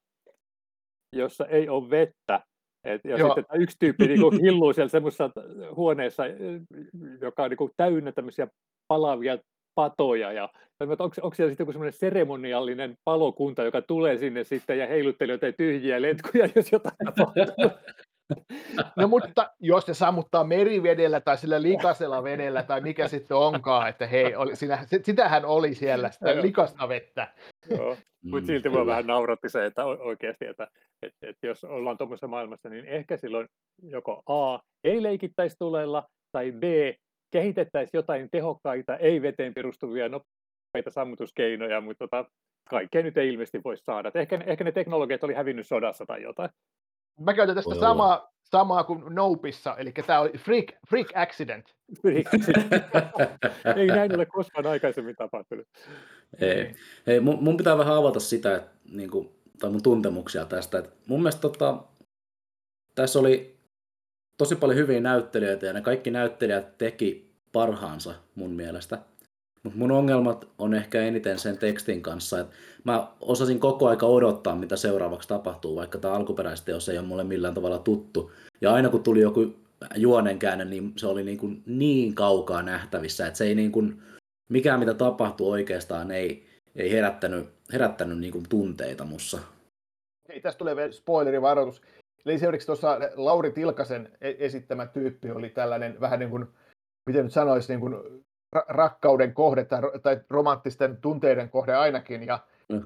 jossa 1.17 1.47
ei 1.47 1.69
ole 1.69 1.91
vettä. 1.91 2.41
Et, 2.85 3.01
ja 3.05 3.17
Joo. 3.17 3.29
sitten 3.29 3.45
tämä 3.45 3.63
yksi 3.63 3.77
tyyppi 3.79 4.07
niin 4.07 4.43
hilluu 4.43 4.73
siellä 4.73 4.89
semmoisessa 4.89 5.31
huoneessa, 5.77 6.27
eh, 6.27 6.35
joka 7.21 7.43
on 7.43 7.51
niin 7.51 7.71
täynnä 7.77 8.13
tämmöisiä 8.13 8.49
palavia 8.89 9.39
patoja. 9.75 10.33
Ja, 10.33 10.49
onko, 10.81 11.05
onko 11.23 11.35
siellä 11.35 11.51
sitten 11.51 11.65
joku 11.65 11.73
semmoinen 11.73 11.93
seremoniallinen 11.93 12.95
palokunta, 13.05 13.63
joka 13.63 13.83
tulee 13.83 14.19
sinne 14.19 14.45
sitten 14.45 14.79
ja 14.79 14.87
heiluttelee 14.87 15.35
jotain 15.35 15.55
tyhjiä 15.57 16.03
letkuja, 16.03 16.49
jos 16.55 16.73
jotain 16.73 16.97
tapahtuu. 17.05 17.71
No 18.97 19.09
mutta 19.09 19.51
jos 19.61 19.87
se 19.87 19.95
sammuttaa 19.95 20.45
merivedellä 20.45 21.21
tai 21.21 21.39
sillä 21.39 21.63
likaisella 21.63 22.25
vedellä 22.25 22.63
tai 22.63 22.81
mikä 22.81 23.09
sitten 23.09 23.37
onkaan, 23.37 23.89
että 23.89 24.07
hei, 24.07 24.37
oli, 24.37 24.57
siinä, 24.57 24.85
se- 24.87 25.01
sitähän 25.03 25.45
oli 25.45 25.75
siellä, 25.75 26.11
sitä 26.11 26.43
likasta 26.43 26.89
vettä. 26.89 27.29
Joo. 27.71 27.97
Mutta 28.25 28.41
Mm, 28.43 28.47
silti 28.47 28.69
mua 28.69 28.79
kyllä. 28.79 28.91
vähän 28.91 29.07
nauratti 29.07 29.49
se, 29.49 29.67
että 29.67 29.85
oikeasti, 29.85 30.47
että, 30.47 30.69
että, 31.03 31.27
että 31.29 31.47
jos 31.47 31.65
ollaan 31.65 31.99
tuommoisessa 31.99 32.27
maailmassa, 32.29 32.69
niin 32.69 32.85
ehkä 32.85 33.17
silloin 33.17 33.47
joko 33.83 34.23
A, 34.27 34.59
ei 34.85 35.03
leikittäisi 35.03 35.57
tulella, 35.59 36.05
tai 36.33 36.53
B, 36.53 36.63
kehitettäisiin 37.33 37.99
jotain 37.99 38.29
tehokkaita, 38.33 38.97
ei 38.97 39.23
veteen 39.23 39.55
perustuvia 39.55 40.09
nopeita 40.09 40.91
sammutuskeinoja, 40.91 41.81
mutta 41.81 42.09
tota, 42.09 42.25
kaikkea 42.71 43.03
nyt 43.03 43.17
ei 43.19 43.29
ilmeisesti 43.29 43.61
voi 43.65 43.77
saada. 43.77 44.11
Ehkä, 44.15 44.37
ne- 44.37 44.45
ehkä 44.49 44.65
ne 44.65 44.73
teknologiat 44.73 45.25
oli 45.25 45.35
hävinnyt 45.35 45.67
sodassa 45.67 46.07
tai 46.07 46.23
jotain. 46.23 46.51
Mä 47.21 47.35
käytän 47.35 47.55
tästä 47.55 47.71
Voi 47.71 47.79
olla. 47.79 47.89
samaa, 47.89 48.33
samaa 48.45 48.85
kuin 48.85 49.15
Nopeissa, 49.15 49.77
eli 49.77 49.93
tämä 50.07 50.21
oli 50.21 50.31
freak, 50.39 50.67
freak 50.89 51.07
accident. 51.15 51.75
ei 53.77 53.87
näin 53.87 54.15
ole 54.15 54.27
koskaan 54.27 54.67
aikaisemmin 54.67 55.17
tapahtunut. 55.17 55.67
Ei. 56.41 56.75
Hei, 57.07 57.21
mun, 57.21 57.45
mun 57.45 57.57
pitää 57.57 57.79
vähän 57.79 57.97
avata 57.97 58.21
sitä, 58.21 58.57
että, 58.57 58.71
niin 58.93 59.11
kuin, 59.11 59.29
tai 59.61 59.71
mun 59.71 59.83
tuntemuksia 59.83 60.45
tästä. 60.45 60.79
Että 60.79 60.91
mun 61.07 61.21
mielestä 61.21 61.41
tota, 61.41 61.85
tässä 62.95 63.19
oli 63.19 63.59
tosi 64.39 64.57
paljon 64.57 64.79
hyviä 64.79 65.01
näyttelijöitä 65.01 65.67
ja 65.67 65.73
ne 65.73 65.81
kaikki 65.81 66.11
näyttelijät 66.11 66.79
teki 66.79 67.35
parhaansa 67.53 68.15
mun 68.35 68.51
mielestä. 68.51 68.99
Mutta 69.63 69.79
mun 69.79 69.91
ongelmat 69.91 70.49
on 70.59 70.75
ehkä 70.75 71.03
eniten 71.03 71.39
sen 71.39 71.59
tekstin 71.59 72.03
kanssa, 72.03 72.41
että 72.41 72.57
mä 72.85 73.09
osasin 73.21 73.61
koko 73.61 73.89
aika 73.89 74.07
odottaa, 74.07 74.57
mitä 74.57 74.77
seuraavaksi 74.77 75.29
tapahtuu, 75.29 75.77
vaikka 75.77 75.99
tämä 75.99 76.15
alkuperäisteos 76.15 76.89
ei 76.89 76.99
ole 76.99 77.07
mulle 77.07 77.25
millään 77.25 77.55
tavalla 77.55 77.79
tuttu. 77.79 78.33
Ja 78.61 78.75
aina 78.75 78.89
kun 78.89 79.03
tuli 79.03 79.21
joku 79.21 79.55
juonenkäänne, 79.97 80.65
niin 80.65 80.93
se 80.97 81.07
oli 81.07 81.25
niin, 81.25 81.39
kuin 81.39 81.63
niin 81.67 82.15
kaukaa 82.15 82.63
nähtävissä, 82.63 83.27
että 83.27 83.39
se 83.39 83.45
ei 83.45 83.55
niin 83.55 83.73
kuin, 83.73 84.03
mikään 84.49 84.81
mitä 84.81 84.95
tapahtui 84.95 85.51
oikeastaan 85.51 86.11
ei, 86.11 86.47
ei 86.77 86.93
herättänyt, 86.93 87.49
herättänyt 87.73 88.19
niin 88.19 88.33
kuin 88.33 88.45
tunteita 88.49 89.05
mussa. 89.05 89.39
Hei, 90.29 90.41
tästä 90.41 90.59
tulee 90.59 90.77
vielä 90.77 90.93
spoilerivaroitus. 90.93 91.83
Seuraavaksi 92.37 92.67
tuossa 92.67 92.99
Lauri 93.17 93.53
Tilkasen 93.53 94.13
e- 94.21 94.35
esittämä 94.39 94.87
tyyppi 94.87 95.31
oli 95.31 95.51
tällainen 95.51 96.01
vähän 96.01 96.19
niin 96.19 96.31
kuin, 96.31 96.47
miten 97.07 97.25
nyt 97.25 97.33
sanoisi, 97.33 97.73
niin 97.73 97.81
kuin 97.81 97.95
rakkauden 98.53 99.35
kohde 99.35 99.65
tai, 99.65 99.81
tai 100.03 100.21
romanttisten 100.31 100.97
tunteiden 100.97 101.49
kohde 101.49 101.75
ainakin. 101.75 102.27
Ja, 102.27 102.39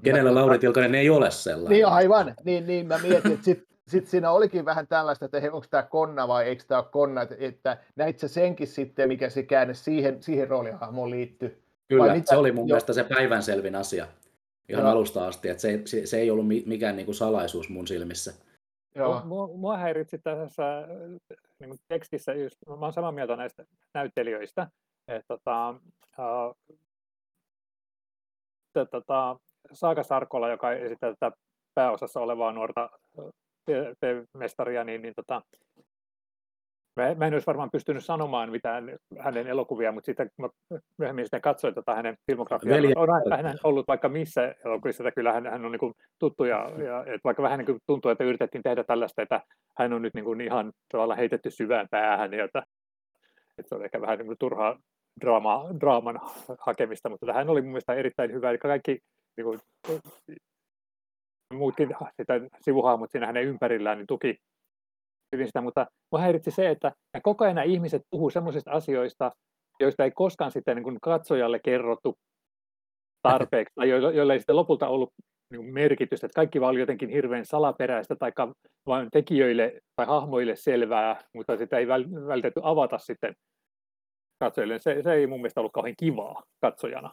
Kenellä 0.03 0.31
ja, 0.31 0.35
Lauri 0.35 0.59
Tilkanen 0.59 0.95
ei 0.95 1.11
ole 1.11 1.31
sellainen? 1.31 1.71
Niin 1.71 1.87
aivan, 1.87 2.35
niin, 2.45 2.67
niin 2.67 2.87
mä 2.87 2.99
mietin, 2.99 3.33
että 3.33 3.45
sit, 3.45 3.65
sit 3.89 4.07
siinä 4.07 4.31
olikin 4.31 4.65
vähän 4.65 4.87
tällaista, 4.87 5.25
että 5.25 5.39
onko 5.53 5.67
tämä 5.71 5.83
konna 5.83 6.29
vai 6.29 6.45
eikö 6.45 6.65
tämä 6.69 6.81
ole 6.81 6.89
konna, 6.91 7.23
että, 7.23 7.37
että 7.39 7.79
näit 7.97 8.19
sä 8.19 8.29
senkin 8.29 8.67
sitten, 8.67 9.09
mikä 9.09 9.31
se 9.31 9.43
käänne 9.43 9.75
siihen, 9.75 10.23
siihen 10.23 10.49
roolihahmoon 10.49 11.11
liittyy. 11.11 11.63
Kyllä, 11.89 12.15
mitä, 12.15 12.31
se 12.31 12.37
oli 12.37 12.53
mun 12.53 12.69
jo. 12.69 12.73
mielestä 12.73 12.93
se 12.93 13.05
päivänselvin 13.05 13.75
asia 13.75 14.07
ihan 14.69 14.85
no. 14.85 14.91
alusta 14.91 15.27
asti, 15.27 15.49
että 15.49 15.61
se, 15.61 15.83
se, 15.85 16.07
se 16.07 16.19
ei 16.19 16.31
ollut 16.31 16.47
mikään 16.67 16.97
niin 16.97 17.07
kuin 17.07 17.15
salaisuus 17.15 17.69
mun 17.69 17.87
silmissä. 17.87 18.33
Joo. 18.95 19.23
Mua, 19.25 19.47
mua 19.47 19.77
häiritsi 19.77 20.19
tässä 20.19 20.89
niin 21.61 21.69
kuin 21.69 21.79
tekstissä, 21.89 22.35
just, 22.35 22.57
mä 22.69 22.75
olen 22.75 22.93
samaa 22.93 23.13
mieltä 23.13 23.37
näistä 23.37 23.65
näyttelijöistä, 23.95 24.67
että 25.09 25.25
tota, 25.29 25.75
uh, 26.19 26.77
tota, 28.91 29.37
Saaka 29.73 30.03
Sarkola, 30.03 30.49
joka 30.49 30.73
esittää 30.73 31.15
tätä 31.21 31.37
pääosassa 31.75 32.21
olevaa 32.21 32.53
nuorta 32.53 32.91
mestaria, 34.35 34.85
niin, 34.85 35.03
niin 35.03 35.15
tota, 35.17 35.43
Mä, 36.97 37.15
mä 37.15 37.27
en 37.27 37.33
olisi 37.33 37.47
varmaan 37.47 37.71
pystynyt 37.71 38.05
sanomaan 38.05 38.51
mitään 38.51 38.97
hänen 39.19 39.47
elokuvia, 39.47 39.93
mutta 39.93 40.07
sitten 40.07 40.31
mä 40.39 40.49
myöhemmin 40.99 41.25
sitten 41.25 41.41
katsoin 41.41 41.75
tota 41.75 41.95
hänen 41.95 42.17
filmografiaa. 42.27 42.79
On 42.97 43.45
hän 43.45 43.59
ollut 43.65 43.89
vaikka 43.89 44.09
missä 44.09 44.55
elokuvissa, 44.65 45.03
että 45.03 45.15
kyllä 45.15 45.33
hän, 45.33 45.47
hän 45.47 45.65
on 45.65 45.73
niin 45.73 45.93
tuttu 46.19 46.45
ja, 46.45 46.71
ja 46.85 47.01
että 47.01 47.21
vaikka 47.25 47.43
vähän 47.43 47.59
niin 47.59 47.79
tuntuu, 47.87 48.11
että 48.11 48.25
yritettiin 48.25 48.63
tehdä 48.63 48.85
tällaista, 48.85 49.23
että 49.23 49.41
hän 49.79 49.93
on 49.93 50.03
nyt 50.03 50.15
niin 50.15 50.25
kuin 50.25 50.41
ihan 50.41 50.73
tavalla 50.93 51.15
heitetty 51.15 51.51
syvään 51.51 51.87
päähän, 51.91 52.33
ja 52.33 52.45
että, 52.45 52.63
että 53.59 53.69
se 53.69 53.75
on 53.75 53.85
ehkä 53.85 54.01
vähän 54.01 54.19
niin 54.19 54.27
kuin 54.27 54.39
turhaa 54.39 54.79
draama, 55.21 55.65
draaman 55.81 56.21
hakemista, 56.59 57.09
mutta 57.09 57.33
hän 57.33 57.49
oli 57.49 57.63
mun 57.63 57.71
mielestä 57.71 57.95
erittäin 57.95 58.33
hyvä. 58.33 58.51
Eli 58.51 58.59
kaikki 58.59 58.99
niin 59.37 59.45
kuin, 59.45 59.59
muutkin 61.55 61.89
sitä 62.17 62.35
sivuhahmot 62.61 63.11
siinä 63.11 63.27
hänen 63.27 63.45
ympärillään 63.45 63.99
niin 63.99 64.07
tuki 64.07 64.37
hyvin 65.33 65.47
sitä, 65.47 65.61
mutta 65.61 65.87
minua 66.13 66.23
häiritsi 66.23 66.51
se, 66.51 66.71
että 66.71 66.93
koko 67.23 67.45
ajan 67.45 67.65
ihmiset 67.65 68.03
puhuu 68.11 68.31
sellaisista 68.31 68.71
asioista, 68.71 69.31
joista 69.81 70.05
ei 70.05 70.11
koskaan 70.11 70.53
sitten 70.53 70.77
niin 70.77 70.85
kuin 70.85 70.99
katsojalle 71.03 71.61
kerrottu 71.65 72.15
tarpeeksi, 73.23 73.75
tai 73.75 73.89
jo, 73.89 74.11
joille 74.11 74.33
ei 74.33 74.39
sitten 74.39 74.57
lopulta 74.57 74.89
ollut 74.89 75.13
niin 75.53 75.75
merkitystä, 75.75 76.27
että 76.27 76.37
kaikki 76.37 76.61
vaan 76.61 76.71
oli 76.71 76.81
jotenkin 76.81 77.09
hirveän 77.09 77.47
salaperäistä 77.47 78.17
tai 78.17 78.33
vain 78.87 79.09
tekijöille 79.13 79.81
tai 79.97 80.07
hahmoille 80.07 80.57
selvää, 80.57 81.21
mutta 81.35 81.57
sitä 81.57 81.79
ei 81.79 81.89
vältetty 82.29 82.61
avata 82.63 82.99
sitten 82.99 83.35
katsojille. 84.39 84.79
Se, 84.79 85.03
se 85.03 85.13
ei 85.13 85.27
mun 85.27 85.41
mielestä 85.41 85.61
ollut 85.61 85.73
kauhean 85.73 85.95
kivaa 85.99 86.43
katsojana. 86.61 87.13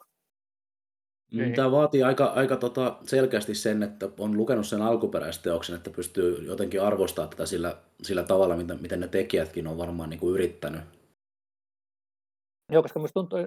Niin. 1.31 1.53
Tämä 1.53 1.71
vaatii 1.71 2.03
aika, 2.03 2.25
aika 2.25 2.55
tota 2.55 2.97
selkeästi 3.05 3.55
sen, 3.55 3.83
että 3.83 4.09
on 4.19 4.37
lukenut 4.37 4.67
sen 4.67 4.81
alkuperäisteoksen, 4.81 5.75
että 5.75 5.89
pystyy 5.89 6.45
jotenkin 6.45 6.81
arvostamaan 6.81 7.29
tätä 7.29 7.45
sillä, 7.45 7.77
sillä 8.01 8.23
tavalla, 8.23 8.57
miten, 8.57 8.81
miten 8.81 8.99
ne 8.99 9.07
tekijätkin 9.07 9.67
on 9.67 9.77
varmaan 9.77 10.09
niin 10.09 10.19
kuin 10.19 10.33
yrittänyt. 10.33 10.81
Joo, 12.71 12.81
koska 12.81 12.99
minusta 12.99 13.13
tuntuu, 13.13 13.39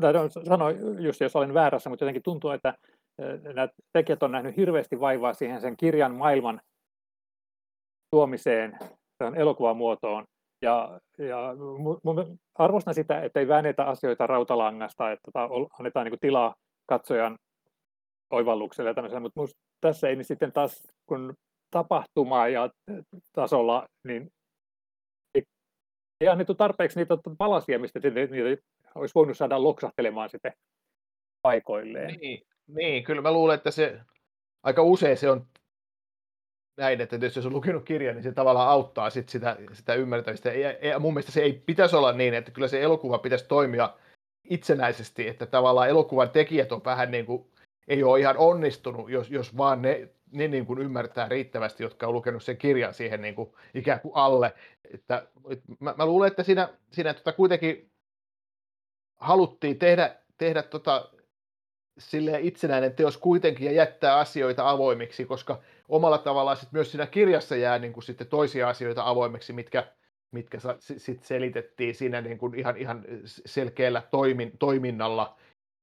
tai 0.00 0.12
sanoa 0.48 0.70
just 0.98 1.20
jos 1.20 1.36
olen 1.36 1.54
väärässä, 1.54 1.90
mutta 1.90 2.04
jotenkin 2.04 2.22
tuntuu, 2.22 2.50
että 2.50 2.74
nämä 3.42 3.68
tekijät 3.92 4.22
on 4.22 4.32
nähnyt 4.32 4.56
hirveästi 4.56 5.00
vaivaa 5.00 5.34
siihen 5.34 5.60
sen 5.60 5.76
kirjan 5.76 6.14
maailman 6.14 6.60
tuomiseen 8.10 8.78
elokuvamuotoon. 9.36 10.24
Ja, 10.62 11.00
ja 11.18 11.54
arvostan 12.54 12.94
sitä, 12.94 13.22
että 13.22 13.40
ei 13.40 13.48
väännetä 13.48 13.84
asioita 13.84 14.26
rautalangasta, 14.26 15.12
että 15.12 15.30
annetaan 15.78 16.06
niin 16.06 16.20
tilaa 16.20 16.54
katsojan 16.86 17.38
oivallukselle 18.30 18.94
ja 19.12 19.20
mutta 19.20 19.40
tässä 19.80 20.08
ei 20.08 20.16
niin 20.16 20.24
sitten 20.24 20.52
taas, 20.52 20.82
kun 21.06 21.34
tapahtuma 21.70 22.48
ja 22.48 22.70
tasolla, 23.32 23.86
niin 24.04 24.32
ei, 26.20 26.28
annettu 26.28 26.54
tarpeeksi 26.54 26.98
niitä 26.98 27.16
palasia, 27.38 27.78
mistä 27.78 28.00
niitä 28.00 28.62
olisi 28.94 29.14
voinut 29.14 29.36
saada 29.36 29.62
loksahtelemaan 29.62 30.30
sitten 30.30 30.52
paikoilleen. 31.42 32.18
Niin, 32.20 32.42
niin, 32.66 33.04
kyllä 33.04 33.22
mä 33.22 33.32
luulen, 33.32 33.54
että 33.54 33.70
se 33.70 34.00
aika 34.62 34.82
usein 34.82 35.16
se 35.16 35.30
on 35.30 35.46
näin, 36.78 37.00
että 37.00 37.16
jos 37.36 37.46
on 37.46 37.52
lukenut 37.52 37.84
kirjan, 37.84 38.14
niin 38.14 38.22
se 38.22 38.32
tavallaan 38.32 38.68
auttaa 38.68 39.10
sit 39.10 39.28
sitä, 39.28 39.56
sitä 39.72 39.94
ymmärtämistä. 39.94 40.52
Ja, 40.52 40.88
ja 40.88 40.98
mun 40.98 41.14
mielestä 41.14 41.32
se 41.32 41.42
ei 41.42 41.52
pitäisi 41.52 41.96
olla 41.96 42.12
niin, 42.12 42.34
että 42.34 42.50
kyllä 42.50 42.68
se 42.68 42.82
elokuva 42.82 43.18
pitäisi 43.18 43.44
toimia 43.48 43.94
itsenäisesti, 44.44 45.28
että 45.28 45.46
tavallaan 45.46 45.88
elokuvan 45.88 46.30
tekijät 46.30 46.72
on 46.72 46.84
vähän 46.84 47.10
niin 47.10 47.26
kuin, 47.26 47.46
ei 47.88 48.02
ole 48.02 48.20
ihan 48.20 48.36
onnistunut, 48.36 49.10
jos, 49.10 49.30
jos 49.30 49.56
vaan 49.56 49.82
ne, 49.82 50.08
ne 50.32 50.48
niin 50.48 50.66
kuin 50.66 50.78
ymmärtää 50.78 51.28
riittävästi, 51.28 51.82
jotka 51.82 52.06
on 52.06 52.14
lukenut 52.14 52.42
sen 52.42 52.56
kirjan 52.56 52.94
siihen 52.94 53.22
niin 53.22 53.34
kuin 53.34 53.52
ikään 53.74 54.00
kuin 54.00 54.12
alle. 54.14 54.54
Että, 54.94 55.26
et 55.50 55.62
mä, 55.80 55.94
mä, 55.98 56.06
luulen, 56.06 56.26
että 56.26 56.42
siinä, 56.42 56.68
siinä 56.90 57.14
tota 57.14 57.32
kuitenkin 57.32 57.90
haluttiin 59.16 59.78
tehdä, 59.78 60.16
tehdä 60.38 60.62
tota, 60.62 61.10
sille 61.98 62.38
itsenäinen 62.40 62.94
teos 62.94 63.16
kuitenkin 63.16 63.66
ja 63.66 63.72
jättää 63.72 64.16
asioita 64.18 64.70
avoimiksi, 64.70 65.24
koska 65.24 65.60
omalla 65.88 66.18
tavallaan 66.18 66.56
sit 66.56 66.72
myös 66.72 66.90
siinä 66.90 67.06
kirjassa 67.06 67.56
jää 67.56 67.78
niin 67.78 67.92
kuin 67.92 68.04
sitten 68.04 68.26
toisia 68.26 68.68
asioita 68.68 69.08
avoimeksi, 69.08 69.52
mitkä, 69.52 69.92
mitkä 70.32 70.58
sitten 70.78 71.26
selitettiin 71.26 71.94
siinä 71.94 72.20
niin 72.20 72.38
kuin 72.38 72.54
ihan, 72.54 72.76
ihan 72.76 73.04
selkeällä 73.26 74.02
toimin, 74.10 74.58
toiminnalla 74.58 75.36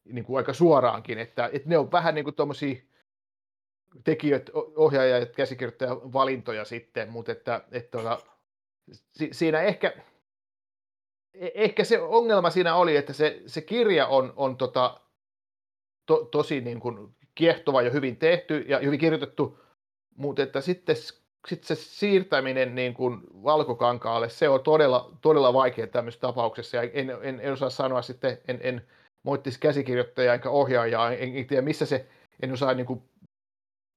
niin 0.05 0.25
kuin 0.25 0.37
aika 0.37 0.53
suoraankin, 0.53 1.17
että, 1.17 1.49
että 1.53 1.69
ne 1.69 1.77
on 1.77 1.91
vähän 1.91 2.15
niin 2.15 2.25
kuin 2.25 2.35
tuommoisia 2.35 2.75
tekijöitä, 4.03 4.51
ohjaaja- 4.55 5.19
ja 5.19 5.95
valintoja 6.13 6.65
sitten, 6.65 7.09
mutta 7.09 7.31
että, 7.31 7.61
että 7.71 7.97
että 8.01 8.25
si, 9.11 9.29
siinä 9.31 9.61
ehkä, 9.61 9.93
e, 11.33 11.47
ehkä 11.53 11.83
se 11.83 12.01
ongelma 12.01 12.49
siinä 12.49 12.75
oli, 12.75 12.95
että 12.95 13.13
se, 13.13 13.41
se 13.45 13.61
kirja 13.61 14.07
on, 14.07 14.33
on 14.35 14.57
tota, 14.57 15.01
to, 16.05 16.25
tosi 16.31 16.61
niin 16.61 16.79
kuin 16.79 17.15
kiehtova 17.35 17.81
ja 17.81 17.89
hyvin 17.89 18.17
tehty 18.17 18.65
ja 18.67 18.79
hyvin 18.79 18.99
kirjoitettu, 18.99 19.59
mutta 20.17 20.43
että 20.43 20.61
sitten 20.61 20.95
sitten 21.47 21.77
se 21.77 21.81
siirtäminen 21.83 22.75
niin 22.75 22.93
kuin 22.93 23.21
valkokankaalle, 23.43 24.29
se 24.29 24.49
on 24.49 24.63
todella, 24.63 25.11
todella 25.21 25.53
vaikea 25.53 25.87
tämmöisessä 25.87 26.21
tapauksessa. 26.21 26.77
Ja 26.77 26.83
en, 26.83 27.09
en, 27.21 27.39
en 27.39 27.53
osaa 27.53 27.69
sanoa 27.69 28.01
sitten, 28.01 28.37
en, 28.47 28.59
en 28.63 28.87
moittisi 29.23 29.59
käsikirjoittajaa 29.59 30.33
enkä 30.33 30.49
ohjaajaa, 30.49 31.11
en, 31.11 31.35
en 31.35 31.47
tiedä 31.47 31.61
missä 31.61 31.85
se, 31.85 32.07
en 32.41 32.53
osaa 32.53 32.73
niin 32.73 32.85
kuin 32.85 33.03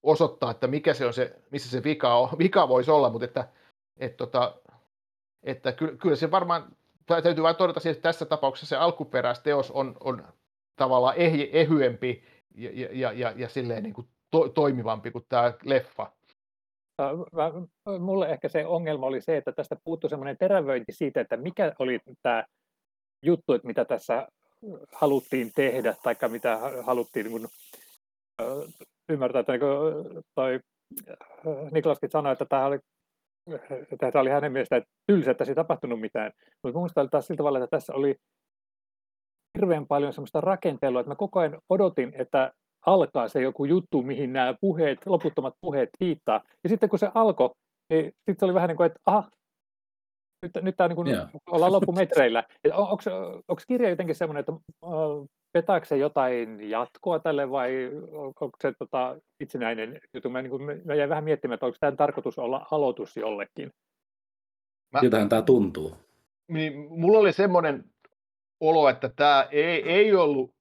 osoittaa, 0.02 0.50
että 0.50 0.66
mikä 0.66 0.94
se 0.94 1.06
on 1.06 1.14
se, 1.14 1.36
missä 1.50 1.70
se 1.70 1.84
vika, 1.84 2.14
on, 2.14 2.28
vika 2.38 2.68
voisi 2.68 2.90
olla, 2.90 3.10
mutta 3.10 3.24
että, 3.24 3.48
et, 3.96 4.16
tota, 4.16 4.54
että 5.42 5.72
kyllä, 5.72 5.96
kyllä 5.96 6.16
se 6.16 6.30
varmaan, 6.30 6.76
täytyy 7.06 7.42
vain 7.42 7.56
todeta, 7.56 7.80
että 7.84 8.02
tässä 8.02 8.24
tapauksessa 8.24 8.66
se 8.66 8.76
alkuperäisteos 8.76 9.70
on, 9.70 9.96
on 10.00 10.24
tavallaan 10.78 11.16
ehj, 11.16 11.42
ehyempi 11.52 12.22
ja, 12.54 12.70
ja, 12.92 13.12
ja, 13.12 13.32
ja 13.36 13.48
silleen 13.48 13.82
niin 13.82 13.94
kuin 13.94 14.08
to, 14.30 14.48
toimivampi 14.48 15.10
kuin 15.10 15.24
tämä 15.28 15.52
leffa 15.64 16.12
mulle 17.98 18.28
ehkä 18.28 18.48
se 18.48 18.66
ongelma 18.66 19.06
oli 19.06 19.20
se, 19.20 19.36
että 19.36 19.52
tästä 19.52 19.76
puuttui 19.84 20.10
semmoinen 20.10 20.38
terävöinti 20.38 20.92
siitä, 20.92 21.20
että 21.20 21.36
mikä 21.36 21.72
oli 21.78 22.00
tämä 22.22 22.44
juttu, 23.22 23.52
että 23.52 23.66
mitä 23.66 23.84
tässä 23.84 24.28
haluttiin 24.92 25.52
tehdä, 25.54 25.94
tai 26.02 26.14
mitä 26.28 26.58
haluttiin 26.82 27.26
niin 27.26 27.40
kuin, 27.40 27.48
ymmärtää, 29.08 29.40
että 29.40 29.52
niin 29.52 29.60
kuin, 29.60 30.24
toi 30.34 30.60
Niklaskin 31.70 32.10
sanoi, 32.10 32.32
että 32.32 32.44
tämä 32.44 32.66
oli, 32.66 32.78
tämä 33.98 34.20
oli 34.20 34.30
hänen 34.30 34.52
mielestään 34.52 34.82
tylsä, 35.06 35.30
että 35.30 35.44
se 35.44 35.50
ei 35.50 35.54
tapahtunut 35.54 36.00
mitään. 36.00 36.32
Mutta 36.62 36.78
minusta 36.78 37.00
oli 37.00 37.08
taas 37.08 37.26
sillä 37.26 37.38
tavalla, 37.38 37.58
että 37.58 37.76
tässä 37.76 37.92
oli 37.92 38.16
hirveän 39.58 39.86
paljon 39.86 40.12
semmoista 40.12 40.40
rakentelua, 40.40 41.00
että 41.00 41.10
mä 41.10 41.16
koko 41.16 41.40
ajan 41.40 41.58
odotin, 41.68 42.12
että 42.18 42.52
alkaa 42.86 43.28
se 43.28 43.42
joku 43.42 43.64
juttu, 43.64 44.02
mihin 44.02 44.32
nämä 44.32 44.54
puheet, 44.60 45.06
loputtomat 45.06 45.54
puheet 45.60 45.90
viittaa. 46.00 46.40
Ja 46.64 46.68
sitten 46.68 46.88
kun 46.88 46.98
se 46.98 47.10
alkoi, 47.14 47.50
niin 47.90 48.04
sitten 48.04 48.36
se 48.38 48.44
oli 48.44 48.54
vähän 48.54 48.68
niin 48.68 48.76
kuin, 48.76 48.86
että 48.86 49.00
aha, 49.06 49.30
nyt, 50.42 50.52
nyt 50.62 50.76
tämä 50.76 50.88
niin 50.88 50.96
kuin, 50.96 51.08
yeah. 51.08 51.30
ollaan 51.46 51.72
loppumetreillä. 51.72 52.44
Onko, 52.72 53.02
onko 53.48 53.62
kirja 53.68 53.90
jotenkin 53.90 54.14
semmoinen, 54.14 54.40
että 54.40 54.52
petaako 55.52 55.86
se 55.86 55.96
jotain 55.96 56.70
jatkoa 56.70 57.18
tälle 57.18 57.50
vai 57.50 57.90
onko 58.14 58.50
se 58.62 58.72
tota, 58.78 59.16
itsenäinen 59.40 60.00
juttu? 60.14 60.30
Mä, 60.30 60.42
niin 60.42 60.50
kuin, 60.50 60.62
mä 60.84 60.94
jäin 60.94 61.10
vähän 61.10 61.24
miettimään, 61.24 61.54
että 61.54 61.66
onko 61.66 61.76
tämä 61.80 61.92
tarkoitus 61.92 62.38
olla 62.38 62.66
aloitus 62.70 63.16
jollekin. 63.16 63.70
Mä, 64.92 65.00
Siltähän 65.00 65.28
tämä 65.28 65.42
tuntuu. 65.42 65.96
Niin, 66.48 66.72
mulla 66.90 67.18
oli 67.18 67.32
semmoinen 67.32 67.84
olo, 68.60 68.88
että 68.88 69.08
tämä 69.08 69.48
ei, 69.50 69.92
ei 69.92 70.14
ollut 70.14 70.54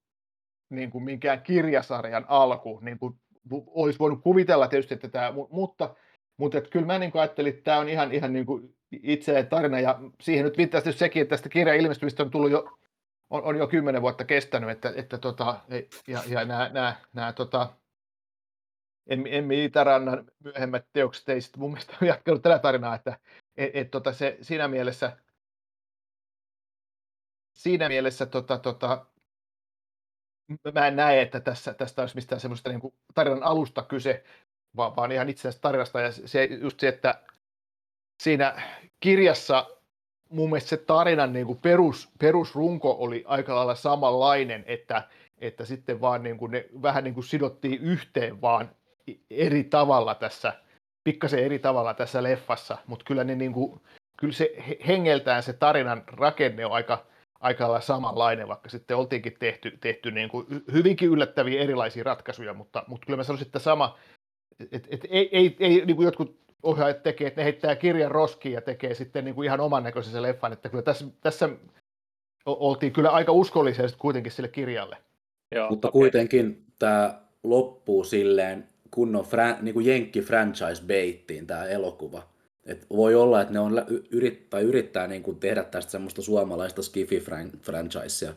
niin 0.70 0.92
kuin 0.92 1.04
minkään 1.04 1.42
kirjasarjan 1.42 2.26
alku, 2.28 2.80
niin 2.82 3.00
kuin 3.00 3.14
olisi 3.68 4.00
voinut 4.00 4.22
kuvitella 4.22 4.68
tietysti, 4.68 4.94
että 4.94 5.08
tämä, 5.08 5.34
mutta, 5.52 5.96
mutta 6.38 6.58
että 6.58 6.70
kyllä 6.70 6.86
mä 6.86 7.00
niin 7.00 7.12
ajattelin, 7.14 7.50
että 7.50 7.64
tämä 7.64 7.78
on 7.78 7.90
ihan, 7.90 8.12
ihan 8.12 8.34
niin 8.34 8.46
kuin 8.46 8.76
itse 8.92 9.44
tarina, 9.44 9.80
ja 9.80 10.00
siihen 10.22 10.46
nyt 10.46 10.58
viittasi 10.58 10.94
sekin, 10.94 11.22
että 11.22 11.30
tästä 11.30 11.50
kirjan 11.50 11.78
ilmestymistä 11.78 12.24
on 12.24 12.32
tullut 12.32 12.52
jo, 12.52 12.78
on, 13.30 13.44
on 13.44 13.58
jo 13.58 13.68
kymmenen 13.68 14.02
vuotta 14.02 14.26
kestänyt, 14.26 14.70
että, 14.70 14.94
että 14.96 15.18
tota, 15.18 15.60
ja, 16.08 16.20
ja 16.28 16.46
nämä, 16.46 16.70
nämä, 16.74 16.96
nämä 17.14 17.34
tota, 17.34 17.74
Emmi, 19.10 19.64
Itärannan 19.64 20.32
myöhemmät 20.44 20.86
teokset 20.94 21.30
ei 21.30 21.42
sitten 21.42 21.60
mun 21.60 21.72
mielestä 21.72 22.06
jatkanut 22.06 22.42
tätä 22.42 22.60
tarinaa, 22.60 22.96
että 22.96 23.20
et, 23.58 23.72
et, 23.74 23.92
tota, 23.92 24.14
se, 24.14 24.38
siinä 24.42 24.68
mielessä 24.68 25.18
siinä 27.58 27.90
mielessä 27.90 28.26
tota, 28.26 28.58
tota, 28.58 29.06
mä 30.74 30.88
en 30.88 30.96
näe, 30.96 31.22
että 31.22 31.40
tässä, 31.40 31.74
tästä 31.74 32.02
olisi 32.02 32.16
mistään 32.16 32.42
semmoista 32.42 32.70
niin 32.70 32.94
tarinan 33.14 33.44
alusta 33.44 33.84
kyse, 33.84 34.24
vaan, 34.76 34.96
vaan 34.96 35.12
ihan 35.12 35.30
itse 35.30 35.50
tarinasta. 35.62 36.02
Ja 36.02 36.12
se, 36.12 36.44
just 36.44 36.80
se, 36.80 36.88
että 36.88 37.22
siinä 38.24 38.62
kirjassa 39.00 39.68
mun 40.30 40.50
mielestä 40.50 40.70
se 40.70 40.78
tarinan 40.78 41.34
niin 41.34 41.46
kuin 41.46 41.60
perus, 41.60 42.10
perusrunko 42.20 42.96
oli 43.00 43.24
aika 43.28 43.56
lailla 43.56 43.76
samanlainen, 43.76 44.64
että, 44.68 45.04
että 45.38 45.66
sitten 45.66 46.02
vaan 46.02 46.24
niin 46.24 46.38
kuin 46.38 46.52
ne 46.52 46.66
vähän 46.82 47.04
niin 47.04 47.14
kuin 47.14 47.24
sidottiin 47.24 47.82
yhteen 47.82 48.42
vaan 48.42 48.70
eri 49.30 49.64
tavalla 49.64 50.16
tässä, 50.16 50.54
pikkasen 51.04 51.40
eri 51.40 51.60
tavalla 51.60 51.94
tässä 51.94 52.24
leffassa, 52.24 52.78
mutta 52.88 53.06
kyllä, 53.06 53.24
ne 53.24 53.36
niin 53.36 53.54
kuin, 53.54 53.82
kyllä 54.18 54.34
se 54.34 54.50
hengeltään 54.88 55.44
se 55.44 55.54
tarinan 55.54 56.04
rakenne 56.08 56.66
on 56.66 56.72
aika, 56.72 57.06
aika 57.40 57.64
lailla 57.64 57.82
samanlainen, 57.82 58.48
vaikka 58.48 58.70
sitten 58.70 58.98
oltiinkin 58.98 59.36
tehty, 59.40 59.78
tehty 59.82 60.12
niin 60.12 60.30
kuin 60.30 60.46
hyvinkin 60.74 61.10
yllättäviä 61.10 61.62
erilaisia 61.62 62.04
ratkaisuja, 62.04 62.54
mutta, 62.54 62.84
mutta 62.88 63.06
kyllä 63.06 63.18
mä 63.18 63.24
sanoisin, 63.24 63.46
että 63.46 63.60
sama, 63.60 63.98
että 64.72 64.88
et, 64.92 65.08
ei, 65.10 65.30
ei, 65.32 65.56
ei 65.60 65.86
niin 65.86 65.96
kuin 65.96 66.06
jotkut 66.06 66.40
ohjaajat 66.64 67.04
tekee, 67.04 67.28
että 67.28 67.42
ne 67.42 67.46
heittää 67.46 67.76
kirjan 67.76 68.12
roskiin 68.12 68.54
ja 68.54 68.62
tekee 68.62 68.94
sitten 68.94 69.26
niin 69.26 69.36
kuin 69.36 69.46
ihan 69.46 69.60
oman 69.60 69.84
näköisen 69.84 70.14
se 70.14 70.22
leffan, 70.22 70.54
että 70.54 70.70
kyllä 70.70 70.84
tässä, 70.84 71.06
tässä 71.22 71.50
oltiin 72.46 72.94
kyllä 72.94 73.10
aika 73.10 73.32
uskollisia 73.32 73.86
kuitenkin 73.98 74.32
sille 74.32 74.50
kirjalle. 74.50 74.98
Joo, 75.56 75.70
mutta 75.70 75.88
okay. 75.88 76.00
kuitenkin 76.00 76.66
tämä 76.80 77.22
loppuu 77.44 78.04
silleen 78.04 78.70
kunnon 78.92 79.26
fran, 79.26 79.58
niin 79.62 79.74
kuin 79.74 79.86
jenkki 79.86 80.22
franchise 80.22 80.84
baittiin 80.88 81.48
tämä 81.48 81.66
elokuva. 81.66 82.24
Et 82.68 82.86
voi 82.90 83.16
olla, 83.16 83.42
että 83.42 83.54
ne 83.54 83.60
on 83.60 83.86
yrit, 84.12 84.50
tai 84.50 84.64
yrittää 84.64 85.08
niin 85.08 85.24
kuin 85.24 85.40
tehdä 85.40 85.64
tästä 85.64 85.92
semmoista 85.92 86.22
suomalaista 86.22 86.82
skifi-franchisea. 86.82 88.34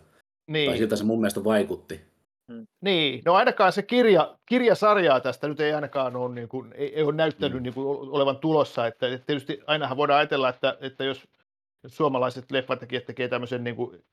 Niin. 0.46 0.70
Tai 0.70 0.78
siltä 0.78 0.96
se 0.96 1.04
mun 1.04 1.20
mielestä 1.20 1.44
vaikutti. 1.44 2.00
Hmm. 2.52 2.66
Niin, 2.80 3.22
no 3.24 3.34
ainakaan 3.34 3.72
se 3.72 3.82
kirja, 3.82 4.36
kirjasarjaa 4.46 5.20
tästä 5.20 5.48
nyt 5.48 5.60
ei 5.60 5.72
ainakaan 5.72 6.16
ole, 6.16 6.34
niin 6.34 6.48
kuin, 6.48 6.72
ei, 6.74 6.94
ei 6.94 7.02
ole 7.02 7.12
näyttänyt 7.12 7.52
hmm. 7.52 7.62
niin 7.62 7.74
kuin 7.74 7.86
olevan 8.10 8.36
tulossa. 8.36 8.86
Että, 8.86 9.08
että 9.08 9.26
tietysti 9.26 9.60
ainahan 9.66 9.96
voidaan 9.96 10.18
ajatella, 10.18 10.48
että, 10.48 10.76
että 10.80 11.04
jos, 11.04 11.28
jos 11.82 11.96
suomalaiset 11.96 12.50
leffatekijät 12.50 13.06
tekee 13.06 13.28
tämmöisen 13.28 13.64
niin 13.64 13.76
kuin 13.76 14.04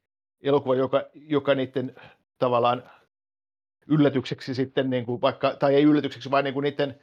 elokuvan, 0.43 0.77
joka, 0.77 1.05
joka 1.13 1.55
niiden 1.55 1.95
tavallaan 2.37 2.83
yllätykseksi 3.87 4.55
sitten, 4.55 4.89
niin 4.89 5.05
kuin 5.05 5.21
vaikka, 5.21 5.55
tai 5.59 5.75
ei 5.75 5.83
yllätykseksi, 5.83 6.31
vaan 6.31 6.43
niin 6.43 6.53
kuin 6.53 6.63
niiden 6.63 6.99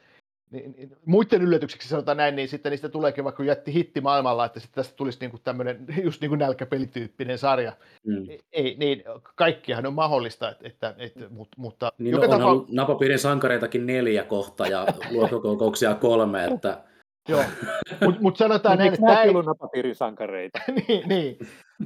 niin, 0.51 0.73
niin, 0.77 0.97
muiden 1.05 1.41
yllätykseksi 1.41 1.89
sanotaan 1.89 2.17
näin, 2.17 2.35
niin 2.35 2.47
sitten 2.47 2.69
niistä 2.69 2.89
tuleekin 2.89 3.23
vaikka 3.23 3.43
jätti 3.43 3.73
hitti 3.73 4.01
maailmalla, 4.01 4.45
että 4.45 4.59
sitten 4.59 4.83
tästä 4.83 4.95
tulisi 4.95 5.19
niinku 5.19 5.37
tämmöinen 5.37 5.85
just 6.03 6.21
niin 6.21 6.29
kuin 6.29 6.39
nälkäpelityyppinen 6.39 7.37
sarja. 7.37 7.73
Mm. 8.03 8.27
Ei, 8.51 8.75
niin, 8.79 9.03
kaikkihan 9.35 9.85
on 9.85 9.93
mahdollista, 9.93 10.51
että, 10.51 10.67
että, 10.67 10.95
että 10.97 11.25
mutta 11.57 11.91
niin 11.97 12.11
joka 12.11 12.27
no, 12.27 12.37
tapa... 12.37 12.65
napapiirin 12.71 13.19
sankareitakin 13.19 13.85
neljä 13.85 14.23
kohta 14.23 14.67
ja 14.67 14.85
luokkakokouksia 15.11 15.95
kolme, 15.95 16.45
että 16.45 16.77
Joo, 17.27 17.43
mutta 18.05 18.21
mut 18.21 18.37
sanotaan 18.37 18.77
näin, 18.77 18.93
että 18.93 19.05
tämä 19.05 19.23
ei 19.23 19.29
ollut 19.29 19.45
napapiirin 19.45 19.95
sankareita. 19.95 20.59
niin, 20.87 21.09
niin. 21.09 21.37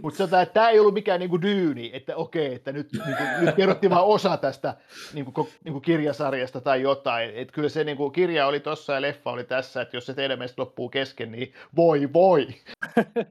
mutta 0.01 0.17
sanotaan, 0.17 0.43
että 0.43 0.53
tämä 0.53 0.69
ei 0.69 0.79
ollut 0.79 0.93
mikään 0.93 1.19
niinku 1.19 1.41
dyyni, 1.41 1.91
että 1.93 2.15
okei, 2.15 2.53
että 2.53 2.71
nyt, 2.71 2.87
niinku, 3.05 3.23
nyt 3.39 3.55
kerrottiin 3.55 3.89
vain 3.89 4.05
osa 4.05 4.37
tästä 4.37 4.75
niinku, 5.13 5.49
niinku 5.63 5.79
kirjasarjasta 5.79 6.61
tai 6.61 6.81
jotain. 6.81 7.31
Että 7.35 7.53
kyllä 7.53 7.69
se 7.69 7.83
niinku, 7.83 8.09
kirja 8.09 8.47
oli 8.47 8.59
tossa 8.59 8.93
ja 8.93 9.01
leffa 9.01 9.31
oli 9.31 9.43
tässä, 9.43 9.81
että 9.81 9.97
jos 9.97 10.05
se 10.05 10.13
teidän 10.13 10.39
mielestä 10.39 10.61
loppuu 10.61 10.89
kesken, 10.89 11.31
niin 11.31 11.53
voi 11.75 12.13
voi. 12.13 12.47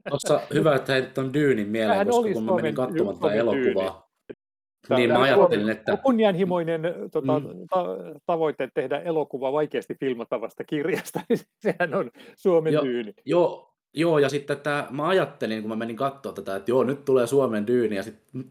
Tuossa 0.09 0.41
hyvä, 0.53 0.75
että 0.75 0.93
heitit 0.93 1.17
on 1.17 1.33
dyynin 1.33 1.67
mieleen, 1.67 1.91
Tähän 1.91 2.07
koska 2.07 2.33
kun 2.33 2.43
mä 2.43 2.55
menin 2.55 2.75
katsomaan 2.75 3.19
tätä 3.19 3.33
elokuvaa, 3.33 4.08
niin 4.89 5.11
mä 5.11 5.21
ajattelin, 5.21 5.69
että... 5.69 5.97
Kunnianhimoinen 5.97 6.81
tota, 7.11 7.39
mm. 7.39 7.45
ta- 7.69 7.97
tavoite 8.25 8.69
tehdä 8.73 8.99
elokuva 8.99 9.51
vaikeasti 9.51 9.95
filmattavasta 9.99 10.63
kirjasta, 10.63 11.21
niin 11.29 11.39
sehän 11.59 11.93
on 11.93 12.11
Suomen 12.35 12.73
jo, 12.73 12.83
dyyni. 12.83 13.13
Joo, 13.25 13.73
joo, 13.93 14.19
ja 14.19 14.29
sitten 14.29 14.57
että 14.57 14.87
mä 14.89 15.07
ajattelin, 15.07 15.61
kun 15.61 15.69
mä 15.69 15.75
menin 15.75 15.95
katsoa 15.95 16.33
tätä, 16.33 16.55
että 16.55 16.71
joo, 16.71 16.83
nyt 16.83 17.05
tulee 17.05 17.27
Suomen 17.27 17.67
dyyni, 17.67 17.95
ja 17.95 18.03
sitten 18.03 18.45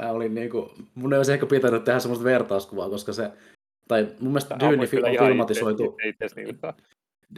mä 0.00 0.10
olin 0.10 0.34
niin 0.34 0.50
kuin, 0.50 0.70
mun 0.94 1.12
ei 1.12 1.16
olisi 1.16 1.32
ehkä 1.32 1.46
pitänyt 1.46 1.84
tehdä 1.84 1.98
semmoista 1.98 2.24
vertauskuvaa, 2.24 2.90
koska 2.90 3.12
se, 3.12 3.30
tai 3.88 4.08
mun 4.20 4.32
mielestä 4.32 4.56
Dyyni 4.60 4.82
on 4.82 5.26
filmatisoitu, 5.26 5.96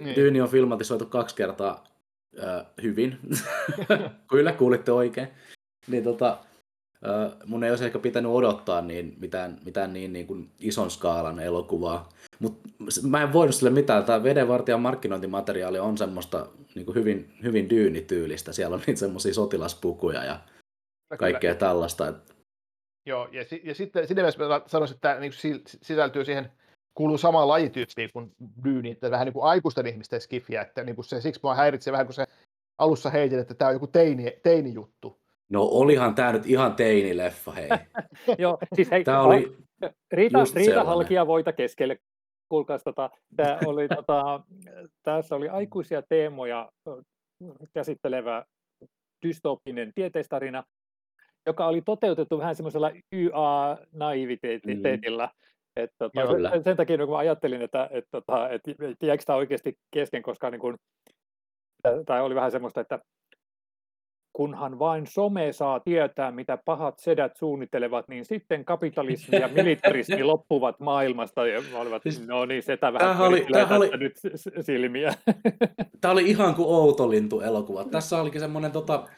niin. 0.01 0.17
Dyyni 0.17 0.41
on 0.41 0.49
filmatisoitu 0.49 1.07
kaksi 1.07 1.37
kertaa 1.37 1.85
äh, 2.45 2.67
hyvin, 2.83 3.19
kyllä 4.31 4.53
kuulitte 4.53 4.93
oikein, 4.93 5.29
niin 5.87 6.05
tota, 6.05 6.39
mun 7.47 7.65
ei 7.65 7.71
olisi 7.71 7.85
ehkä 7.85 7.99
pitänyt 7.99 8.33
odottaa 8.33 8.81
niin, 8.81 9.17
mitään, 9.21 9.59
mitään 9.65 9.93
niin, 9.93 10.13
niin 10.13 10.27
kuin 10.27 10.51
ison 10.61 10.91
skaalan 10.91 11.41
elokuvaa. 11.41 12.09
Mutta 12.39 12.69
mä 13.03 13.23
en 13.23 13.33
voinut 13.33 13.55
sille 13.55 13.71
mitään. 13.71 14.05
Tämä 14.05 14.23
Vedenvartijan 14.23 14.81
markkinointimateriaali 14.81 15.79
on 15.79 15.99
semmoista 15.99 16.47
niin 16.75 16.87
kuin 16.87 16.95
hyvin, 16.95 17.33
hyvin 17.43 17.71
dyynityylistä. 17.71 18.53
Siellä 18.53 18.75
on 18.75 18.83
niitä 18.87 19.01
semmoisia 19.01 19.35
sotilaspukuja 19.35 20.25
ja 20.25 20.41
kaikkea 21.19 21.55
Kyllä. 21.55 21.69
tällaista. 21.69 22.15
Joo, 23.07 23.29
ja, 23.33 23.45
ja 23.63 23.75
sitten 23.75 24.07
siinä 24.07 24.23
mielessä 24.23 24.63
sanoisin, 24.67 24.95
että 24.95 25.09
tämä 25.09 25.21
niin 25.21 25.33
sisältyy 25.83 26.25
siihen, 26.25 26.53
kuuluu 26.95 27.19
samaan 27.19 27.49
lajityyppiin 27.49 28.11
kuin 28.13 28.33
dyyni, 28.65 28.91
että 28.91 29.11
vähän 29.11 29.27
niin 29.27 29.33
kuin 29.33 29.45
aikuisten 29.45 29.87
ihmisten 29.87 30.21
skifiä, 30.21 30.63
että 30.63 30.85
niin 30.85 30.97
kuin 30.97 31.05
se, 31.05 31.21
siksi 31.21 31.41
mua 31.43 31.55
häiritsee 31.55 31.93
vähän, 31.93 32.07
kun 32.07 32.15
se 32.15 32.27
alussa 32.79 33.11
heitin, 33.11 33.39
että 33.39 33.55
tämä 33.55 33.69
on 33.69 33.75
joku 33.75 33.87
teini, 33.87 34.33
teini-juttu. 34.43 35.21
No 35.49 35.63
olihan 35.63 36.15
tämä 36.15 36.33
nyt 36.33 36.47
ihan 36.47 36.75
teinileffa, 36.75 37.53
hei. 37.53 37.69
Joo, 38.39 38.59
siis 38.75 38.91
hei, 38.91 39.05
tämä 39.05 39.23
oli 39.23 39.57
Riita, 40.13 40.39
Riita 40.55 40.85
Halkia 40.85 41.27
voita 41.27 41.53
keskelle. 41.53 41.99
Kuulkaas, 42.49 42.83
tota, 42.85 43.11
tämä 43.37 43.59
oli, 43.67 43.89
tota, 43.97 44.41
tässä 45.03 45.37
oli 45.37 45.49
aikuisia 45.49 46.03
teemoja 46.09 46.71
käsittelevä 47.75 48.45
dystopinen 49.27 49.93
tieteistarina, 49.95 50.65
joka 51.47 51.67
oli 51.67 51.83
toteutettu 51.83 52.39
vähän 52.39 52.57
semmoisella 52.57 52.93
YA-naiviteetilla. 53.13 55.27
Mm. 55.27 55.33
Et, 55.77 55.91
tota, 55.99 56.21
sen, 56.51 56.65
sen 56.65 56.77
takia 56.77 56.99
kun 56.99 57.11
mä 57.11 57.17
ajattelin, 57.17 57.63
että 57.63 57.89
et, 57.93 58.05
tota, 58.11 58.51
et, 58.51 58.61
et, 58.69 58.97
jääkö 59.03 59.23
tämä 59.27 59.37
oikeasti 59.37 59.79
kesken, 59.91 60.23
koska 60.23 60.51
niin 60.51 60.61
kun, 60.61 60.77
tämä 62.07 62.23
oli 62.23 62.35
vähän 62.35 62.51
semmoista, 62.51 62.81
että 62.81 62.99
kunhan 64.37 64.79
vain 64.79 65.07
some 65.07 65.53
saa 65.53 65.81
tietää, 65.81 66.31
mitä 66.31 66.59
pahat 66.65 66.99
sedät 66.99 67.37
suunnittelevat, 67.37 68.09
niin 68.09 68.25
sitten 68.25 68.65
kapitalismi 68.65 69.41
ja 69.41 69.49
militarismi 69.49 70.23
loppuvat 70.33 70.81
maailmasta. 70.81 71.47
Ja 71.47 71.63
olivat, 71.75 72.03
siis, 72.03 72.27
no 72.27 72.45
niin, 72.45 72.63
setä 72.63 72.93
vähän 72.93 73.21
oli, 73.21 73.47
oli, 73.77 73.97
nyt 73.97 74.13
silmiä. 74.61 75.15
Tämä 76.01 76.13
oli 76.13 76.31
ihan 76.31 76.55
kuin 76.55 76.69
Outolintu 76.69 77.41
elokuva. 77.41 77.85
Tässä 77.85 78.21
olikin 78.21 78.41
semmoinen 78.41 78.73
tota, 78.73 79.09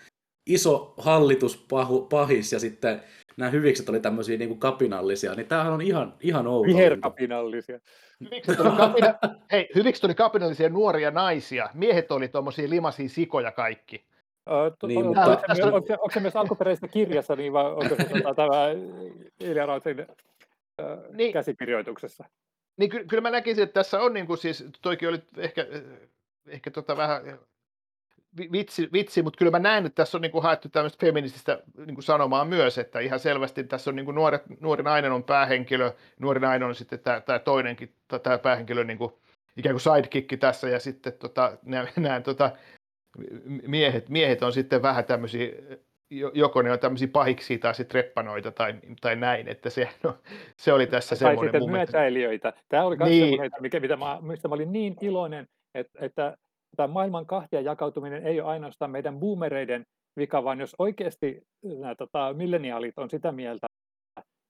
iso 0.47 0.95
hallituspahis 0.99 2.53
ja 2.53 2.59
sitten 2.59 3.01
nämä 3.37 3.51
hyvikset 3.51 3.89
oli 3.89 4.01
tämmöisiä 4.01 4.37
niin 4.37 4.49
kuin 4.49 4.61
kapinallisia, 4.61 5.35
niin 5.35 5.47
tämähän 5.47 5.73
on 5.73 5.81
ihan, 5.81 6.15
ihan 6.21 6.47
outo. 6.47 6.67
Viherkapinallisia. 6.67 7.81
Hyvikset 8.21 8.61
oli, 8.61 8.77
kapina... 8.77 9.15
Hei, 9.53 9.69
hyvikset 9.75 10.05
oli 10.05 10.15
kapinallisia 10.15 10.69
nuoria 10.69 11.11
naisia, 11.11 11.69
miehet 11.75 12.13
oli 12.13 12.29
tuommoisia 12.29 12.71
limasia 12.71 13.09
sikoja 13.09 13.53
kaikki. 13.53 14.08
Niin, 14.87 15.07
mutta... 15.07 15.25
onko, 15.25 15.55
se, 15.55 15.65
onko, 15.65 15.87
se, 15.87 15.93
onko 15.93 16.11
se 16.11 16.21
myös 16.21 16.37
alkuperäisessä 16.37 16.89
kirjassa, 16.89 17.37
niin 17.37 17.53
vai 17.53 17.65
onko 17.65 17.97
se 17.97 18.05
tota, 18.05 18.35
tämä 18.35 18.69
Ilja 19.41 19.67
Rautsin 19.67 20.01
äh, 20.01 20.07
niin, 21.13 21.33
käsikirjoituksessa? 21.33 22.25
Niin 22.77 22.91
ky- 22.91 23.05
kyllä 23.05 23.21
mä 23.21 23.31
näkisin, 23.31 23.65
että 23.65 23.75
tässä 23.75 24.01
on 24.01 24.13
niin 24.13 24.27
kuin 24.27 24.39
siis, 24.39 24.65
toikin 24.83 25.09
oli 25.09 25.23
ehkä, 25.37 25.67
ehkä 26.49 26.71
tota 26.71 26.97
vähän 26.97 27.39
vitsi, 28.53 28.89
vitsi, 28.93 29.23
mutta 29.23 29.39
kyllä 29.39 29.51
mä 29.51 29.59
näen, 29.59 29.87
että 29.87 29.97
tässä 29.97 30.19
on 30.19 30.23
niin 30.23 30.33
kuin 30.33 30.43
haettu 30.43 30.69
tämmöistä 30.69 31.07
feminististä 31.07 31.63
niin 31.77 31.95
kuin 31.95 32.05
sanomaa 32.05 32.45
myös, 32.45 32.79
että 32.79 33.01
ihan 33.01 33.21
selvästi 33.21 33.65
tässä 33.65 33.91
on 33.91 33.97
niin 33.97 34.05
kuin 34.05 34.15
nuoret, 34.15 34.43
nuori 34.61 34.83
nainen 34.83 35.13
on 35.13 35.25
päähenkilö, 35.25 35.93
nuori 36.19 36.41
nainen 36.41 36.69
on 36.69 36.75
sitten 36.75 36.99
tämä, 36.99 37.21
tämä 37.21 37.39
toinenkin, 37.39 37.95
tämä 38.23 38.39
päähenkilö 38.39 38.85
niin 38.85 38.99
kuin, 38.99 39.13
ikään 39.57 39.75
kuin 39.75 39.81
sidekick 39.81 40.41
tässä, 40.41 40.69
ja 40.69 40.81
sitten 40.81 41.13
tota, 41.13 41.59
näen, 41.65 41.89
näen 41.97 42.23
tota, 42.23 42.51
miehet, 43.67 44.09
miehet 44.09 44.43
on 44.43 44.53
sitten 44.53 44.83
vähän 44.83 45.05
tämmöisiä 45.05 45.49
jo- 46.11 46.31
joko 46.35 46.63
ne 46.63 46.73
on 46.73 46.79
tämmöisiä 46.79 47.09
pahiksi 47.13 47.59
tai 47.59 47.75
sitten 47.75 47.95
reppanoita 48.05 48.53
tai, 48.53 48.75
tai 49.01 49.17
näin, 49.17 49.49
että 49.49 49.71
se, 49.71 49.89
no, 50.03 50.19
se 50.57 50.73
oli 50.73 50.87
tässä 50.87 51.09
tai 51.09 51.17
semmoinen 51.19 51.45
sitten 51.45 51.61
mun 51.63 51.71
mielestä. 51.71 51.99
myötäilijöitä. 51.99 52.53
Tämä 52.69 52.85
oli 52.85 52.97
myös 52.97 53.09
Niin. 53.11 53.29
semmoinen, 53.29 53.51
mikä, 53.61 53.81
mitä 53.81 53.97
mä, 53.97 54.19
mistä 54.23 54.49
mä 54.49 54.55
olin 54.55 54.73
niin 54.73 54.97
iloinen, 55.01 55.49
että, 55.75 55.99
että 56.05 56.37
tämä 56.77 56.87
maailman 56.87 57.27
kahtia 57.27 57.61
jakautuminen 57.61 58.27
ei 58.27 58.41
ole 58.41 58.51
ainoastaan 58.51 58.91
meidän 58.91 59.19
boomereiden 59.21 59.87
vika, 60.19 60.45
vaan 60.45 60.61
jos 60.61 60.75
oikeasti 60.79 61.43
nämä 61.63 61.95
tota, 61.95 62.35
milleniaalit 62.35 62.99
on 62.99 63.11
sitä 63.11 63.33
mieltä, 63.33 63.67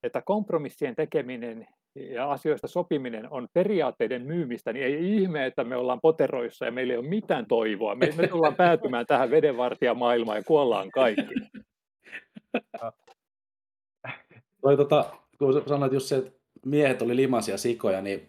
että 0.03 0.21
kompromissien 0.21 0.95
tekeminen 0.95 1.67
ja 1.95 2.31
asioista 2.31 2.67
sopiminen 2.67 3.31
on 3.31 3.47
periaatteiden 3.53 4.21
myymistä, 4.21 4.73
niin 4.73 4.85
ei 4.85 5.15
ihme, 5.15 5.45
että 5.45 5.63
me 5.63 5.75
ollaan 5.75 6.01
poteroissa 6.01 6.65
ja 6.65 6.71
meillä 6.71 6.93
ei 6.93 6.99
ole 6.99 7.07
mitään 7.07 7.45
toivoa. 7.45 7.95
Me, 7.95 8.13
me 8.17 8.27
tullaan 8.27 8.55
päätymään 8.55 9.05
tähän 9.05 9.31
vedenvartijamaailmaan 9.31 10.37
ja 10.37 10.43
kuollaan 10.43 10.91
kaikki. 10.91 11.35
Toi, 14.61 14.77
tota, 14.77 15.05
kun 15.37 15.63
sanoit 15.67 15.93
just 15.93 16.05
se, 16.05 16.17
että 16.17 16.31
miehet 16.65 17.01
oli 17.01 17.15
limasia 17.15 17.57
sikoja, 17.57 18.01
niin 18.01 18.27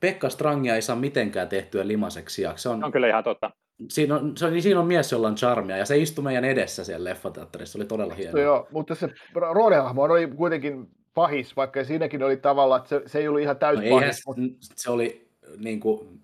Pekka 0.00 0.28
Strangia 0.28 0.74
ei 0.74 0.82
saa 0.82 0.96
mitenkään 0.96 1.48
tehtyä 1.48 1.86
limaseksi 1.86 2.34
sijaksi. 2.34 2.62
Se 2.62 2.68
on, 2.68 2.84
on 2.84 2.92
kyllä 2.92 3.08
ihan 3.08 3.24
totta. 3.24 3.50
siinä, 3.88 4.14
on, 4.14 4.36
se, 4.36 4.46
on, 4.46 4.62
siinä 4.62 4.80
on 4.80 4.86
mies, 4.86 5.12
jolla 5.12 5.28
on 5.28 5.34
charmia, 5.34 5.76
ja 5.76 5.84
se 5.84 5.98
istui 5.98 6.24
meidän 6.24 6.44
edessä 6.44 6.84
siellä 6.84 7.10
leffateatterissa. 7.10 7.72
Se 7.72 7.78
oli 7.78 7.86
todella 7.86 8.14
hienoa. 8.14 8.40
joo, 8.40 8.68
mutta 8.70 8.94
se 8.94 9.08
roolihahmo 9.34 10.02
oli 10.02 10.26
kuitenkin 10.26 10.88
pahis, 11.18 11.56
vaikka 11.56 11.84
siinäkin 11.84 12.22
oli 12.22 12.36
tavalla, 12.36 12.76
että 12.76 12.88
se, 12.88 13.02
se 13.06 13.18
ei 13.18 13.28
ollut 13.28 13.40
ihan 13.40 13.54
No, 13.54 13.58
täys 13.58 13.78
eihän, 13.80 14.00
pahis. 14.00 14.22
Mutta, 14.26 14.42
se 14.76 14.90
oli 14.90 15.28
niin 15.58 15.80
kuin, 15.80 16.20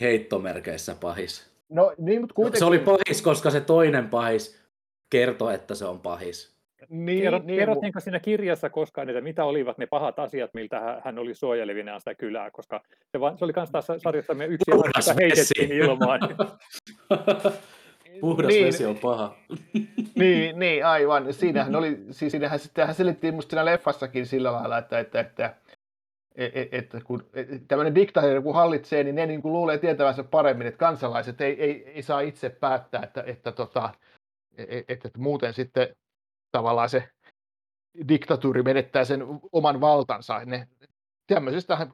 heittomerkeissä 0.00 0.96
pahis. 1.00 1.50
no 1.68 1.92
niin, 1.98 2.20
mutta 2.20 2.34
kuitenkin. 2.34 2.58
Se 2.58 2.64
oli 2.64 2.78
pahis, 2.78 3.22
koska 3.22 3.50
se 3.50 3.60
toinen 3.60 4.08
pahis 4.08 4.62
kertoi, 5.10 5.54
että 5.54 5.74
se 5.74 5.84
on 5.84 6.00
pahis. 6.00 6.56
niin, 6.88 7.22
Kerrot, 7.22 7.44
niin, 7.44 7.58
kerrottiinko 7.58 8.00
siinä 8.00 8.20
kirjassa 8.20 8.70
koskaan, 8.70 9.08
että 9.08 9.20
mitä 9.20 9.44
olivat 9.44 9.78
ne 9.78 9.86
pahat 9.86 10.18
asiat, 10.18 10.54
miltä 10.54 11.00
hän- 11.04 11.18
oli 11.18 11.34
suojelevinaan 11.34 12.00
sitä 12.00 12.14
kylää, 12.14 12.50
koska 12.50 12.80
se, 13.12 13.20
vaan, 13.20 13.38
se 13.38 13.44
oli 13.44 13.52
myös 13.56 13.70
taas 13.70 13.86
sarjassamme 14.02 14.44
yksi 14.46 14.70
joka 14.70 15.14
heitettiin 15.20 15.72
ilmaan. 15.72 16.20
Puhdas 18.20 18.48
Niin. 18.48 18.66
vesi 18.66 18.86
on 18.86 18.98
paha. 18.98 19.36
Niin, 20.14 20.58
niin, 20.58 20.86
aivan. 20.86 21.32
Siinähän 21.32 21.76
oli, 21.76 22.04
siis 22.10 22.30
siinähän 22.32 22.58
sitten 22.58 22.86
hän 22.86 22.94
selitti 22.94 23.32
musta 23.32 23.50
siinä 23.50 23.64
leffassakin 23.64 24.26
sillä 24.26 24.52
lailla, 24.52 24.78
että, 24.78 24.98
että, 24.98 25.20
että, 25.20 25.54
että, 26.36 26.76
että 26.76 27.00
kun 27.04 27.26
tämmöinen 27.68 27.94
diktaattori 27.94 28.42
kun 28.42 28.54
hallitsee, 28.54 29.04
niin 29.04 29.14
ne 29.14 29.26
niin 29.26 29.42
kuin 29.42 29.52
luulee 29.52 29.78
tietävänsä 29.78 30.24
paremmin, 30.24 30.66
että 30.66 30.78
kansalaiset 30.78 31.40
ei, 31.40 31.62
ei, 31.62 31.90
ei 31.90 32.02
saa 32.02 32.20
itse 32.20 32.50
päättää, 32.50 33.02
että, 33.02 33.22
että, 33.26 33.52
tota, 33.52 33.90
että, 34.58 35.08
että 35.08 35.18
muuten 35.18 35.54
sitten 35.54 35.88
tavallaan 36.52 36.88
se 36.88 37.08
diktatuuri 38.08 38.62
menettää 38.62 39.04
sen 39.04 39.24
oman 39.52 39.80
valtansa. 39.80 40.44
Ne, 40.44 40.68
tämmöisestähän 41.26 41.92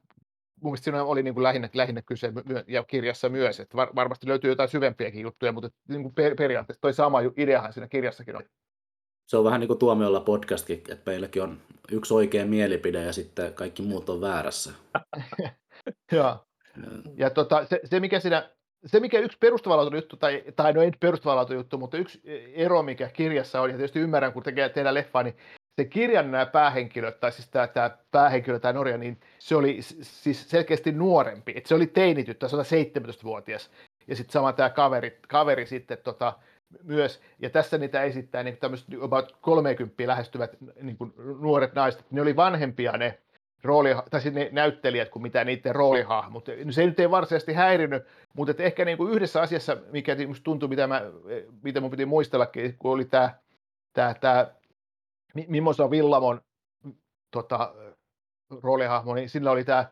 mun 0.65 0.73
mielestä 0.73 0.85
siinä 0.85 1.05
oli 1.05 1.23
niin 1.23 1.35
kuin 1.35 1.45
lähinnä, 1.45 1.69
lähinnä 1.75 2.03
kyse 2.03 2.33
myö- 2.45 2.65
ja 2.67 2.85
kirjassa 2.85 3.29
myös, 3.29 3.61
että 3.61 3.77
var, 3.77 3.89
varmasti 3.95 4.29
löytyy 4.29 4.51
jotain 4.51 4.69
syvempiäkin 4.69 5.23
juttuja, 5.23 5.53
mutta 5.53 5.71
niin 5.89 6.03
kuin 6.03 6.15
per, 6.15 6.35
periaatteessa 6.35 6.81
toi 6.81 6.93
sama 6.93 7.21
ideahan 7.37 7.73
siinä 7.73 7.89
kirjassakin 7.89 8.37
on. 8.37 8.43
Se 9.27 9.37
on 9.37 9.45
vähän 9.45 9.61
niin 9.61 9.69
kuin 9.69 9.79
Tuomiolla 9.79 10.21
podcastkin, 10.21 10.83
että 10.89 11.11
meilläkin 11.11 11.43
on 11.43 11.59
yksi 11.93 12.15
oikea 12.15 12.47
mielipide 12.47 13.03
ja 13.03 13.13
sitten 13.13 13.55
kaikki 13.55 13.83
muut 13.83 14.09
on 14.09 14.21
väärässä. 14.21 14.71
Joo. 16.13 16.47
Ja 17.17 17.31
tota, 17.31 17.65
se, 17.65 17.81
se, 17.85 18.01
mikä 18.01 18.21
siinä, 18.21 18.51
se, 18.87 19.01
mikä 19.01 19.19
yksi 19.19 19.39
perustavanlaatuinen 19.39 19.99
juttu, 19.99 20.17
tai, 20.17 20.45
tai 20.57 20.73
no 20.73 20.81
ei 20.81 20.91
nyt 20.91 21.01
perustavanlaatuinen 21.01 21.61
juttu, 21.61 21.79
mutta 21.79 21.97
yksi 21.97 22.21
ero, 22.55 22.83
mikä 22.83 23.09
kirjassa 23.09 23.61
on, 23.61 23.71
ja 23.71 23.77
tietysti 23.77 24.01
ymmärrän, 24.01 24.33
kun 24.33 24.43
tekee, 24.43 24.69
tehdään 24.69 24.95
leffaa, 24.95 25.23
niin 25.23 25.37
se 25.77 25.85
kirjan 25.85 26.31
nämä 26.31 26.47
päähenkilöt, 26.47 27.21
tai 27.21 27.33
siis 27.33 27.49
tämä, 27.49 27.67
tämä 27.67 27.91
päähenkilö, 28.11 28.59
tämä 28.59 28.73
Norja, 28.73 28.99
niin 28.99 29.21
se 29.39 29.57
oli 29.57 29.79
siis 30.03 30.51
selkeästi 30.51 30.93
nuorempi. 30.93 31.53
Et 31.57 31.67
se 31.67 31.75
oli 31.75 31.87
teinityttö, 31.87 32.49
se 32.49 32.57
oli 32.57 32.65
17-vuotias. 32.65 33.71
Ja 34.07 34.17
sitten 34.17 34.33
sama 34.33 34.53
tämä 34.53 34.71
kaveri, 34.71 35.19
kaveri 35.29 35.67
sitten 35.67 35.99
tota, 36.05 36.33
myös, 36.83 37.21
ja 37.39 37.51
tässä 37.51 37.79
niitä 37.79 38.03
esittää 38.03 38.43
niin 38.43 38.57
tämmöiset 38.57 38.89
about 39.01 39.37
30 39.41 40.07
lähestyvät 40.07 40.57
niin 40.83 40.97
kuin 40.97 41.15
nuoret 41.41 41.75
naiset, 41.75 42.05
ne 42.11 42.23
oli 42.23 42.37
vanhempia 42.37 42.93
ne 42.93 43.19
rooli, 43.63 43.91
tai 44.11 44.21
siis 44.21 44.35
ne 44.35 44.49
näyttelijät 44.53 45.09
kuin 45.09 45.23
mitä 45.23 45.45
niiden 45.45 45.75
roolihahmot. 45.75 46.49
Se 46.71 46.81
ei 46.81 46.87
nyt 46.87 47.01
ei 47.01 47.11
varsinaisesti 47.11 47.53
häirinyt, 47.53 48.05
mutta 48.37 48.51
et 48.51 48.61
ehkä 48.61 48.85
niin 48.85 48.97
kuin 48.97 49.13
yhdessä 49.13 49.41
asiassa, 49.41 49.77
mikä 49.91 50.17
tuntui, 50.43 50.69
mitä, 50.69 50.87
mä, 50.87 51.03
mitä 51.63 51.81
mun 51.81 51.91
piti 51.91 52.07
muistellakin, 52.07 52.75
kun 52.79 52.93
oli 52.93 53.05
tämä 53.05 53.35
tää, 53.93 54.15
tää 54.15 54.55
Mi- 55.35 55.47
Mimosa 55.49 55.91
Villamon 55.91 56.41
tota, 57.31 57.75
roolihahmo, 58.63 59.15
niin 59.15 59.29
sillä 59.29 59.51
oli 59.51 59.65
tämä 59.65 59.85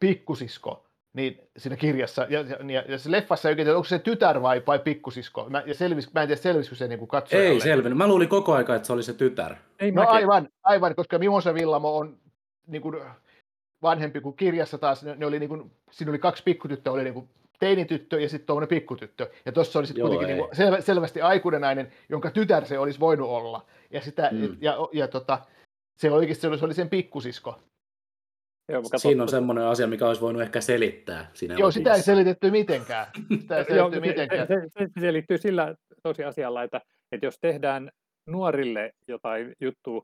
pikkusisko 0.00 0.86
niin 1.12 1.40
siinä 1.56 1.76
kirjassa. 1.76 2.26
Ja, 2.30 2.40
ja, 2.72 2.84
ja 2.88 2.98
se 2.98 3.10
leffassa 3.10 3.48
ei 3.48 3.52
oikein, 3.52 3.68
onko 3.70 3.84
se 3.84 3.98
tytär 3.98 4.42
vai, 4.42 4.62
vai 4.66 4.78
pikkusisko. 4.78 5.46
Mä, 5.50 5.62
ja 5.66 5.74
selvis, 5.74 6.12
mä 6.14 6.22
en 6.22 6.28
tiedä, 6.28 6.40
selvisikö 6.40 6.76
se 6.76 6.88
niin 6.88 7.08
katsojalle. 7.08 7.48
Ei 7.48 7.60
selvinnyt. 7.60 7.98
Mä 7.98 8.06
luulin 8.06 8.28
koko 8.28 8.54
aika, 8.54 8.74
että 8.74 8.86
se 8.86 8.92
oli 8.92 9.02
se 9.02 9.12
tytär. 9.12 9.54
Ei 9.78 9.90
No 9.92 10.02
mäkin. 10.02 10.14
aivan, 10.16 10.48
aivan, 10.62 10.94
koska 10.94 11.18
Mimosa 11.18 11.54
Villamo 11.54 11.96
on 11.96 12.18
niin 12.66 12.82
kuin, 12.82 12.96
vanhempi 13.82 14.20
kuin 14.20 14.36
kirjassa 14.36 14.78
taas. 14.78 15.02
Ne, 15.04 15.14
ne 15.16 15.26
oli, 15.26 15.38
niin 15.38 15.48
kuin, 15.48 15.72
siinä 15.90 16.10
oli 16.10 16.18
kaksi 16.18 16.42
pikkutyttöä, 16.42 16.92
oli 16.92 17.04
niin 17.04 17.14
kuin, 17.14 17.28
teinityttö 17.62 18.20
ja 18.20 18.28
sitten 18.28 18.46
tuommoinen 18.46 18.68
pikkutyttö. 18.68 19.30
Ja 19.46 19.52
tuossa 19.52 19.78
oli 19.78 19.86
sitten 19.86 20.02
kuitenkin 20.02 20.28
ei. 20.28 20.34
niin 20.34 20.46
kuin, 20.46 20.56
sel, 20.56 20.80
selvästi 20.80 21.20
aikuinen 21.20 21.60
nainen, 21.60 21.92
jonka 22.08 22.30
tytär 22.30 22.66
se 22.66 22.78
olisi 22.78 23.00
voinut 23.00 23.28
olla. 23.28 23.66
Ja, 23.90 24.00
sitä, 24.00 24.28
Mm. 24.32 24.38
mm. 24.38 24.56
ja, 24.60 24.76
ja 24.92 25.08
tota, 25.08 25.38
se 25.98 26.10
oikeasti 26.10 26.40
se 26.42 26.48
oli, 26.48 26.58
se 26.58 26.64
oli 26.64 26.74
sen 26.74 26.88
pikkusisko. 26.88 27.58
Joo, 28.72 28.82
Siinä 28.96 29.22
on 29.22 29.28
semmoinen 29.28 29.64
asia, 29.64 29.86
mikä 29.86 30.06
olisi 30.08 30.20
voinut 30.20 30.42
ehkä 30.42 30.60
selittää 30.60 31.30
siinä 31.34 31.54
Joo, 31.58 31.70
sitä 31.70 31.94
ei 31.94 32.02
selitetty 32.02 32.50
mitenkään. 32.50 33.06
Sitä 33.40 33.56
ei 33.56 33.64
selitetty 33.68 33.94
se, 33.96 34.00
mitenkään. 34.00 34.46
se, 34.48 34.54
se, 34.78 34.88
se 35.00 35.12
liittyy 35.12 35.38
sillä 35.38 35.74
tosiasialla, 36.02 36.62
että, 36.62 36.80
että 37.12 37.26
jos 37.26 37.38
tehdään 37.40 37.90
nuorille 38.28 38.92
jotain 39.08 39.52
juttua, 39.60 40.02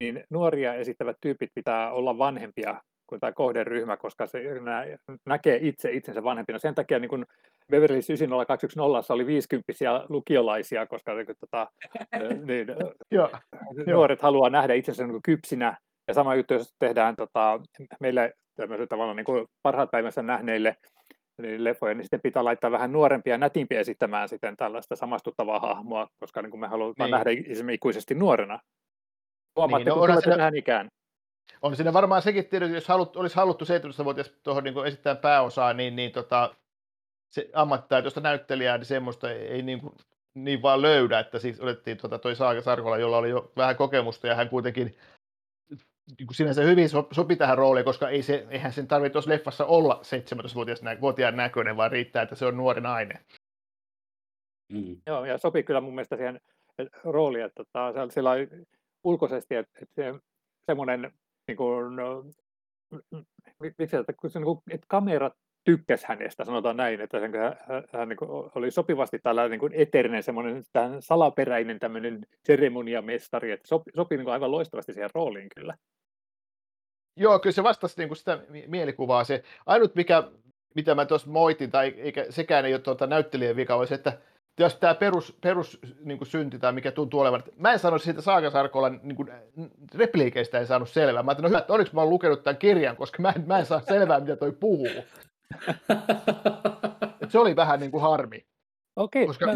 niin 0.00 0.24
nuoria 0.30 0.74
esittävät 0.74 1.16
tyypit 1.20 1.50
pitää 1.54 1.92
olla 1.92 2.18
vanhempia 2.18 2.82
kuin 3.10 3.20
tämä 3.20 3.32
kohderyhmä, 3.32 3.96
koska 3.96 4.26
se 4.26 4.60
nä, 4.60 4.84
näkee 5.26 5.58
itse 5.62 5.90
itsensä 5.92 6.24
vanhempina. 6.24 6.58
Sen 6.58 6.74
takia 6.74 6.98
niin 6.98 7.08
kun 7.08 7.26
Beverly 7.70 7.94
Hills 7.94 8.10
90210 8.10 9.04
oli 9.14 9.26
50 9.26 9.72
lukiolaisia, 10.08 10.86
koska 10.86 11.14
niin, 11.14 11.26
tota, 11.40 11.68
niin, 12.46 12.66
nuoret 13.86 14.22
haluaa 14.22 14.50
nähdä 14.50 14.74
itsensä 14.74 15.02
niin 15.02 15.10
kuin 15.12 15.22
kypsinä. 15.22 15.76
Ja 16.08 16.14
sama 16.14 16.34
juttu, 16.34 16.54
jos 16.54 16.74
tehdään 16.78 17.16
tota, 17.16 17.60
meille 18.00 18.32
tämmöiselle 18.54 18.86
tavalla 18.86 19.14
niin 19.14 19.24
kuin 19.24 19.46
parhaat 19.62 19.90
päivänsä 19.90 20.22
nähneille 20.22 20.76
niin 21.42 21.64
leffoja, 21.64 21.94
niin 21.94 22.04
sitten 22.04 22.20
pitää 22.22 22.44
laittaa 22.44 22.70
vähän 22.70 22.92
nuorempia 22.92 23.34
ja 23.34 23.38
nätimpiä 23.38 23.80
esittämään 23.80 24.28
sitten 24.28 24.56
tällaista 24.56 24.96
samastuttavaa 24.96 25.60
hahmoa, 25.60 26.08
koska 26.20 26.42
niin 26.42 26.50
kuin 26.50 26.60
me 26.60 26.66
halutaan 26.66 27.10
Niin. 27.10 27.12
nähdä 27.12 27.30
ikuisesti 27.72 28.14
nuorena. 28.14 28.58
Huomaatte, 29.56 29.90
no 29.90 29.96
kun 29.96 30.06
tulette 30.06 30.20
siinä- 30.24 30.36
tähän 30.36 30.56
ikään. 30.56 30.88
On 31.62 31.76
siinä 31.76 31.92
varmaan 31.92 32.22
sekin 32.22 32.46
tietysti, 32.46 32.74
jos 32.74 32.88
halut, 32.88 33.16
olisi 33.16 33.36
haluttu 33.36 33.64
17-vuotias 33.64 34.32
tuohon 34.42 34.64
niin 34.64 34.86
esittää 34.86 35.14
pääosaa, 35.14 35.72
niin, 35.72 35.96
niin 35.96 36.12
tota, 36.12 36.54
se 37.28 37.50
ammattitaitoista 37.52 38.20
näyttelijää, 38.20 38.78
niin 38.78 38.86
semmoista 38.86 39.30
ei, 39.30 39.46
ei 39.46 39.62
niin, 39.62 39.80
kuin, 39.80 39.94
niin 40.34 40.62
vaan 40.62 40.82
löydä, 40.82 41.18
että 41.18 41.38
siis 41.38 41.60
otettiin 41.60 41.96
tota, 41.96 42.18
toi 42.18 42.36
Saaka 42.36 42.60
Sarkola, 42.60 42.98
jolla 42.98 43.16
oli 43.16 43.30
jo 43.30 43.52
vähän 43.56 43.76
kokemusta, 43.76 44.26
ja 44.26 44.34
hän 44.34 44.48
kuitenkin 44.48 44.96
niin 46.18 46.26
kuin 46.26 46.34
sinänsä 46.34 46.62
hyvin 46.62 46.88
so, 46.88 47.08
sopi 47.12 47.36
tähän 47.36 47.58
rooliin, 47.58 47.84
koska 47.84 48.08
ei 48.08 48.22
se, 48.22 48.46
eihän 48.50 48.72
sen 48.72 48.88
tarvitse 48.88 49.12
tuossa 49.12 49.30
leffassa 49.30 49.64
olla 49.64 50.00
17-vuotias 50.04 50.82
nä, 50.82 51.00
vuotiaan 51.00 51.36
näköinen, 51.36 51.76
vaan 51.76 51.92
riittää, 51.92 52.22
että 52.22 52.34
se 52.34 52.46
on 52.46 52.56
nuori 52.56 52.80
nainen. 52.80 53.18
Mm. 54.72 54.96
Joo, 55.06 55.24
ja 55.24 55.38
sopii 55.38 55.62
kyllä 55.62 55.80
mun 55.80 55.94
mielestä 55.94 56.16
siihen 56.16 56.40
rooliin, 57.04 57.44
että 57.44 57.64
tota, 57.64 58.10
sillä 58.10 58.30
ulkoisesti, 59.04 59.54
että, 59.54 59.78
että 59.82 59.94
se, 59.94 60.14
semmoinen, 60.66 61.12
niin 61.50 61.56
kuin, 61.56 61.96
no, 61.96 62.24
miksi, 63.60 63.96
että, 63.96 64.14
niin 64.34 64.44
kuin, 64.44 64.58
että 64.70 64.86
kamera 64.88 65.30
tykkäsi 65.64 66.06
hänestä, 66.08 66.44
sanotaan 66.44 66.76
näin, 66.76 67.00
että 67.00 67.20
hän, 67.20 67.32
hän, 67.92 68.08
niin 68.08 68.16
kuin, 68.16 68.30
oli 68.54 68.70
sopivasti 68.70 69.18
tällainen 69.18 69.50
niin 69.50 69.60
kuin 69.60 69.72
eterinen, 69.74 70.22
semmoinen 70.22 70.64
tähän 70.72 71.02
salaperäinen 71.02 71.78
tämmöinen 71.78 72.26
seremoniamestari, 72.44 73.50
että 73.52 73.68
sopi, 73.68 73.90
sopii 73.96 74.18
niin 74.18 74.24
kuin 74.24 74.32
aivan 74.32 74.50
loistavasti 74.50 74.92
siihen 74.92 75.10
rooliin 75.14 75.48
kyllä. 75.56 75.74
Joo, 77.16 77.38
kyllä 77.38 77.54
se 77.54 77.62
vastasi 77.62 77.94
niin 77.98 78.08
kuin 78.08 78.16
sitä 78.16 78.38
mi- 78.48 78.66
mielikuvaa. 78.66 79.24
Se 79.24 79.42
ainut, 79.66 79.94
mikä, 79.94 80.22
mitä 80.74 80.94
mä 80.94 81.06
tuossa 81.06 81.30
moitin, 81.30 81.70
tai 81.70 81.94
eikä, 81.96 82.26
sekään 82.30 82.64
ei 82.64 82.74
ole 82.74 82.80
tuota 82.80 83.06
näyttelijän 83.06 83.56
vika, 83.56 83.74
oli 83.74 83.86
se, 83.86 83.94
että 83.94 84.18
jos 84.62 84.74
tämä 84.74 84.94
perus, 84.94 85.36
perus 85.40 85.78
niin 86.04 86.18
kuin 86.18 86.28
synti 86.28 86.58
tai 86.58 86.72
mikä 86.72 86.92
tuntuu 86.92 87.20
olevan, 87.20 87.40
että 87.40 87.52
mä 87.56 87.72
en 87.72 87.78
sano 87.78 87.98
siitä 87.98 88.20
Saaka 88.20 88.50
Sarkolan 88.50 89.00
niin 89.02 89.16
kuin, 89.16 89.30
repliikeistä 89.94 90.58
en 90.58 90.66
saanut 90.66 90.88
selvää. 90.88 91.22
Mä 91.22 91.30
ajattelin, 91.30 91.44
no 91.44 91.48
hyvä, 91.48 91.58
että 91.58 91.72
onneksi 91.72 91.94
mä 91.94 92.00
oon 92.00 92.10
lukenut 92.10 92.42
tämän 92.42 92.56
kirjan, 92.56 92.96
koska 92.96 93.22
mä 93.22 93.32
en, 93.36 93.44
mä 93.46 93.58
en 93.58 93.66
saa 93.66 93.80
selvää, 93.80 94.20
mitä 94.20 94.36
toi 94.36 94.52
puhuu. 94.52 94.88
Et 97.22 97.30
se 97.30 97.38
oli 97.38 97.56
vähän 97.56 97.80
niin 97.80 97.90
kuin 97.90 98.02
harmi. 98.02 98.46
Okei, 98.96 99.26
Koska- 99.26 99.46
mä, 99.46 99.52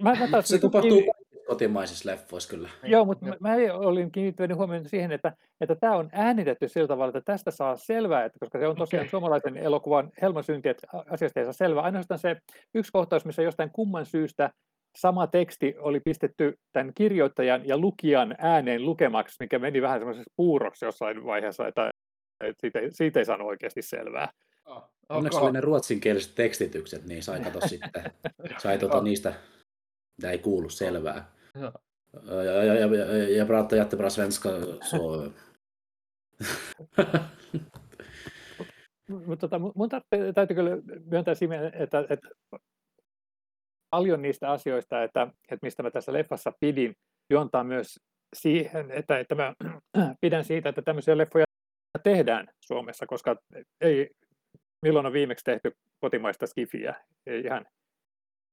mä, 0.00 0.14
mä 0.14 0.28
taas 0.30 0.48
Se 0.48 0.58
tapahtuu 0.58 1.02
kotimaisissa 1.46 2.10
leffoissa 2.10 2.50
kyllä. 2.50 2.68
Joo, 2.82 3.04
mutta 3.04 3.26
mä, 3.26 3.36
mä 3.40 3.54
olin 3.74 4.12
kiinnittänyt 4.12 4.56
huomioon 4.56 4.88
siihen, 4.88 5.12
että, 5.12 5.32
että 5.60 5.74
tämä 5.74 5.96
on 5.96 6.08
äänitetty 6.12 6.68
sillä 6.68 6.88
tavalla, 6.88 7.08
että 7.08 7.32
tästä 7.32 7.50
saa 7.50 7.76
selvää, 7.76 8.24
että 8.24 8.38
koska 8.38 8.58
se 8.58 8.68
on 8.68 8.76
tosiaan 8.76 9.02
Okei. 9.02 9.10
suomalaisen 9.10 9.56
elokuvan 9.56 10.10
helmasynti, 10.22 10.68
että 10.68 10.86
asiasta 11.10 11.40
ei 11.40 11.46
saa 11.46 11.52
selvää. 11.52 11.84
Ainoastaan 11.84 12.18
se 12.18 12.36
yksi 12.74 12.92
kohtaus, 12.92 13.24
missä 13.24 13.42
jostain 13.42 13.70
kumman 13.70 14.06
syystä 14.06 14.50
sama 14.96 15.26
teksti 15.26 15.74
oli 15.78 16.00
pistetty 16.00 16.58
tämän 16.72 16.94
kirjoittajan 16.94 17.68
ja 17.68 17.78
lukijan 17.78 18.34
ääneen 18.38 18.84
lukemaksi, 18.84 19.36
mikä 19.40 19.58
meni 19.58 19.82
vähän 19.82 20.00
semmoisessa 20.00 20.32
puuroksi 20.36 20.84
jossain 20.84 21.24
vaiheessa, 21.24 21.68
että, 21.68 21.90
että 22.40 22.60
siitä, 22.60 22.78
ei, 22.78 22.90
siitä 22.90 23.18
ei 23.18 23.24
saanut 23.24 23.48
oikeasti 23.48 23.82
selvää. 23.82 24.28
Onneksi 25.08 25.38
oli 25.38 25.52
ne 25.52 25.60
ruotsinkieliset 25.60 26.34
tekstitykset, 26.34 27.04
niin 27.04 27.22
sai 27.22 27.40
kato 27.40 27.68
sitten, 27.68 28.04
sai 28.62 28.78
tota 28.78 29.02
niistä, 29.02 29.34
mitä 30.16 30.30
ei 30.30 30.38
kuulu 30.38 30.70
selvää. 30.70 31.33
Joo. 31.54 31.72
Ja, 32.22 32.42
ja, 32.42 32.74
ja, 32.74 32.86
ja, 32.86 33.36
ja 33.36 33.46
pratar 33.46 33.78
jättebra 33.78 34.10
svenska, 34.10 34.50
så... 34.90 35.32
Mutta 39.26 39.48
tota, 39.48 39.58
mun- 39.58 39.88
tarvitsee, 39.88 40.32
täytyy 40.32 40.56
kyllä 40.56 40.70
myöntää 41.04 41.34
siinä, 41.34 41.70
että, 41.74 42.04
että 42.08 42.28
paljon 43.90 44.22
niistä 44.22 44.50
asioista, 44.50 45.02
että, 45.02 45.22
että 45.22 45.66
mistä 45.66 45.82
mä 45.82 45.90
tässä 45.90 46.12
leffassa 46.12 46.52
pidin, 46.60 46.96
juontaa 47.30 47.64
myös 47.64 48.00
siihen, 48.36 48.90
että, 48.90 49.18
että 49.18 49.34
mä 49.34 49.54
pidän 50.20 50.44
siitä, 50.44 50.68
että 50.68 50.82
tämmöisiä 50.82 51.18
leffoja 51.18 51.44
tehdään 52.02 52.48
Suomessa, 52.60 53.06
koska 53.06 53.36
ei, 53.80 54.10
milloin 54.82 55.06
on 55.06 55.12
viimeksi 55.12 55.44
tehty 55.44 55.72
kotimaista 56.00 56.46
skifiä, 56.46 56.94
ei 57.26 57.40
ihan, 57.40 57.66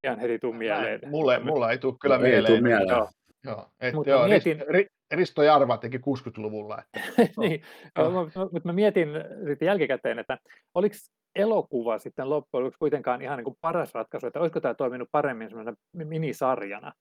ihan 0.03 0.19
heti 0.19 0.39
tuu 0.39 0.53
mieleen. 0.53 0.99
Mulle, 1.09 1.39
mulla 1.39 1.71
ei 1.71 1.77
tule 1.77 1.93
kyllä 2.01 2.15
Ei 2.15 2.19
tuu 2.21 2.27
mieleen. 2.29 2.63
mieleen. 2.63 2.87
Joo. 2.89 3.09
Joo, 3.45 3.67
et 3.79 3.93
Mutta 3.93 4.09
joo, 4.09 4.27
mietin- 4.27 4.57
Risto, 4.57 4.71
Ri, 4.71 4.85
Risto 5.11 5.43
Jarva 5.43 5.77
teki 5.77 5.97
60-luvulla. 5.97 6.77
Että, 6.83 6.99
niin, 7.41 7.61
mutta 8.51 8.59
mä 8.63 8.73
mietin 8.73 9.09
sitten 9.47 9.65
jälkikäteen, 9.65 10.19
että 10.19 10.37
oliko 10.75 10.95
elokuva 11.35 11.99
sitten 11.99 12.29
loppujen 12.29 12.63
lopuksi 12.63 12.79
kuitenkaan 12.79 13.21
ihan 13.21 13.37
niin 13.37 13.43
kuin 13.45 13.57
paras 13.61 13.93
ratkaisu, 13.93 14.27
että 14.27 14.39
olisiko 14.39 14.59
tämä 14.61 14.73
toiminut 14.73 15.09
paremmin 15.11 15.49
semmoisena 15.49 15.75
minisarjana. 15.93 16.91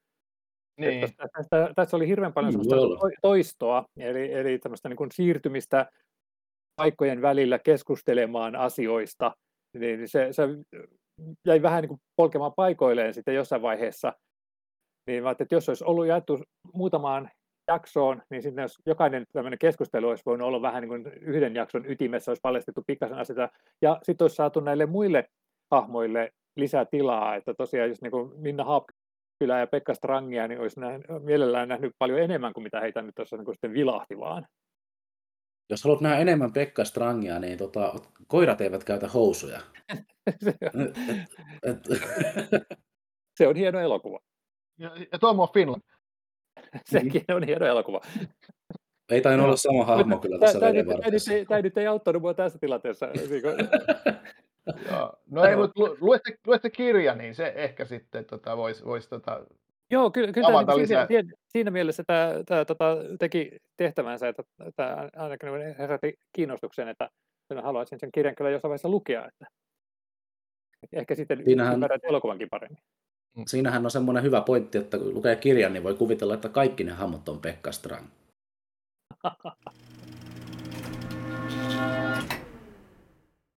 niin, 0.80 1.04
Että 1.04 1.28
Tässä, 1.32 1.72
tässä 1.76 1.96
oli 1.96 2.08
hirveän 2.08 2.32
paljon 2.32 2.54
Niin, 2.54 2.70
semmoista 2.70 3.08
toistoa, 3.22 3.84
eli, 3.98 4.32
eli 4.32 4.58
tämmöistä 4.58 4.88
niin 4.88 4.96
kuin 4.96 5.10
siirtymistä 5.12 5.86
paikkojen 6.76 7.22
välillä 7.22 7.58
keskustelemaan 7.58 8.56
asioista, 8.56 9.32
niin 9.78 10.08
se, 10.08 10.28
se 10.30 10.42
jäi 11.46 11.62
vähän 11.62 11.82
niin 11.82 11.88
kuin 11.88 12.00
polkemaan 12.16 12.54
paikoilleen 12.56 13.14
sitten 13.14 13.34
jossain 13.34 13.62
vaiheessa. 13.62 14.12
Niin 15.06 15.22
mä 15.22 15.28
ajattelin, 15.28 15.46
että 15.46 15.54
jos 15.54 15.68
olisi 15.68 15.84
ollut 15.84 16.06
jaettu 16.06 16.38
muutamaan 16.74 17.30
jaksoon, 17.68 18.22
niin 18.30 18.42
sitten 18.42 18.62
jos 18.62 18.78
jokainen 18.86 19.24
tämmöinen 19.32 19.58
keskustelu 19.58 20.08
olisi 20.08 20.22
voinut 20.26 20.48
olla 20.48 20.62
vähän 20.62 20.82
niin 20.82 20.88
kuin 20.88 21.06
yhden 21.20 21.54
jakson 21.54 21.90
ytimessä, 21.90 22.30
olisi 22.30 22.40
paljastettu 22.40 22.82
pikkasen 22.86 23.18
asioita, 23.18 23.48
ja 23.82 23.98
sitten 24.02 24.24
olisi 24.24 24.36
saatu 24.36 24.60
näille 24.60 24.86
muille 24.86 25.28
hahmoille 25.70 26.30
lisää 26.56 26.84
tilaa, 26.84 27.34
että 27.36 27.54
tosiaan 27.54 27.88
jos 27.88 28.02
niin 28.02 28.10
kuin 28.10 28.32
Minna 28.40 28.64
Haapkylä 28.64 29.58
ja 29.58 29.66
Pekka 29.66 29.94
Strangia, 29.94 30.48
niin 30.48 30.60
olisi 30.60 30.80
nähnyt, 30.80 31.06
mielellään 31.20 31.68
nähnyt 31.68 31.92
paljon 31.98 32.20
enemmän 32.20 32.52
kuin 32.52 32.64
mitä 32.64 32.80
heitä 32.80 33.02
nyt 33.02 33.14
tuossa 33.14 33.36
niin 33.36 33.54
sitten 33.54 33.72
vilahti 33.72 34.18
vaan. 34.18 34.46
Jos 35.70 35.84
haluat 35.84 36.00
nähdä 36.00 36.18
enemmän 36.18 36.52
Pekka 36.52 36.84
Strangia, 36.84 37.38
niin 37.38 37.58
tota, 37.58 37.94
koirat 38.26 38.60
eivät 38.60 38.84
käytä 38.84 39.08
housuja. 39.08 39.60
se, 40.44 40.54
Et, 41.62 41.78
et, 41.90 42.02
se 43.38 43.46
on 43.46 43.56
hieno 43.56 43.80
elokuva. 43.80 44.20
ja, 44.78 44.90
ja 45.12 45.18
Tomo 45.18 45.46
Finland. 45.46 45.82
Sekin 46.90 47.24
on 47.34 47.42
hieno 47.42 47.66
elokuva. 47.66 48.00
ei 49.10 49.20
tainnut 49.20 49.44
olla 49.44 49.56
sama 49.56 49.84
hahmo 49.84 50.18
kyllä 50.18 50.38
tässä 50.38 50.60
Tämä 50.60 50.72
nyt, 50.72 50.86
tää 51.48 51.62
nyt 51.62 51.78
ei 51.78 51.86
auttanut 51.86 52.22
mua 52.22 52.34
tässä 52.34 52.58
tilanteessa. 52.58 53.06
Niin. 53.06 53.42
No 55.26 55.44
ei, 55.44 55.56
mutta 55.56 55.80
lu, 55.80 55.96
luette, 56.00 56.38
luette 56.46 56.70
kirja, 56.70 57.14
niin 57.14 57.34
se 57.34 57.52
ehkä 57.56 57.84
sitten 57.84 58.24
tota, 58.24 58.56
voisi 58.56 58.84
vois, 58.84 59.08
tota, 59.08 59.46
Joo, 59.90 60.10
kyllä, 60.10 60.32
kyllä 60.32 60.46
tämä, 60.46 60.62
niin 60.62 60.82
lisää. 60.82 61.06
siinä, 61.06 61.32
siinä 61.48 61.70
mielessä 61.70 62.02
tämä, 62.06 62.34
tämä 62.46 62.64
tota, 62.64 62.96
teki 63.18 63.50
tehtävänsä, 63.76 64.28
että 64.28 64.42
tämä 64.76 65.08
ainakin 65.16 65.48
herätti 65.78 66.14
kiinnostuksen, 66.32 66.88
että 66.88 67.10
minä 67.50 67.62
haluaisin 67.62 67.98
sen 68.00 68.10
kirjan 68.14 68.34
kyllä 68.34 68.50
jossain 68.50 68.70
vaiheessa 68.70 68.88
lukea, 68.88 69.28
että 69.28 69.46
ehkä 70.92 71.14
sitten 71.14 71.44
Siinähän- 71.44 71.74
ymmärrät 71.74 72.04
elokuvankin 72.04 72.48
paremmin. 72.50 72.82
Siinähän 73.46 73.84
on 73.84 73.90
semmoinen 73.90 74.22
hyvä 74.22 74.40
pointti, 74.40 74.78
että 74.78 74.98
kun 74.98 75.14
lukee 75.14 75.36
kirjan, 75.36 75.72
niin 75.72 75.82
voi 75.82 75.94
kuvitella, 75.94 76.34
että 76.34 76.48
kaikki 76.48 76.84
ne 76.84 76.92
hahmot 76.92 77.28
on 77.28 77.40
Pekka 77.40 77.72
Strang. 77.72 78.06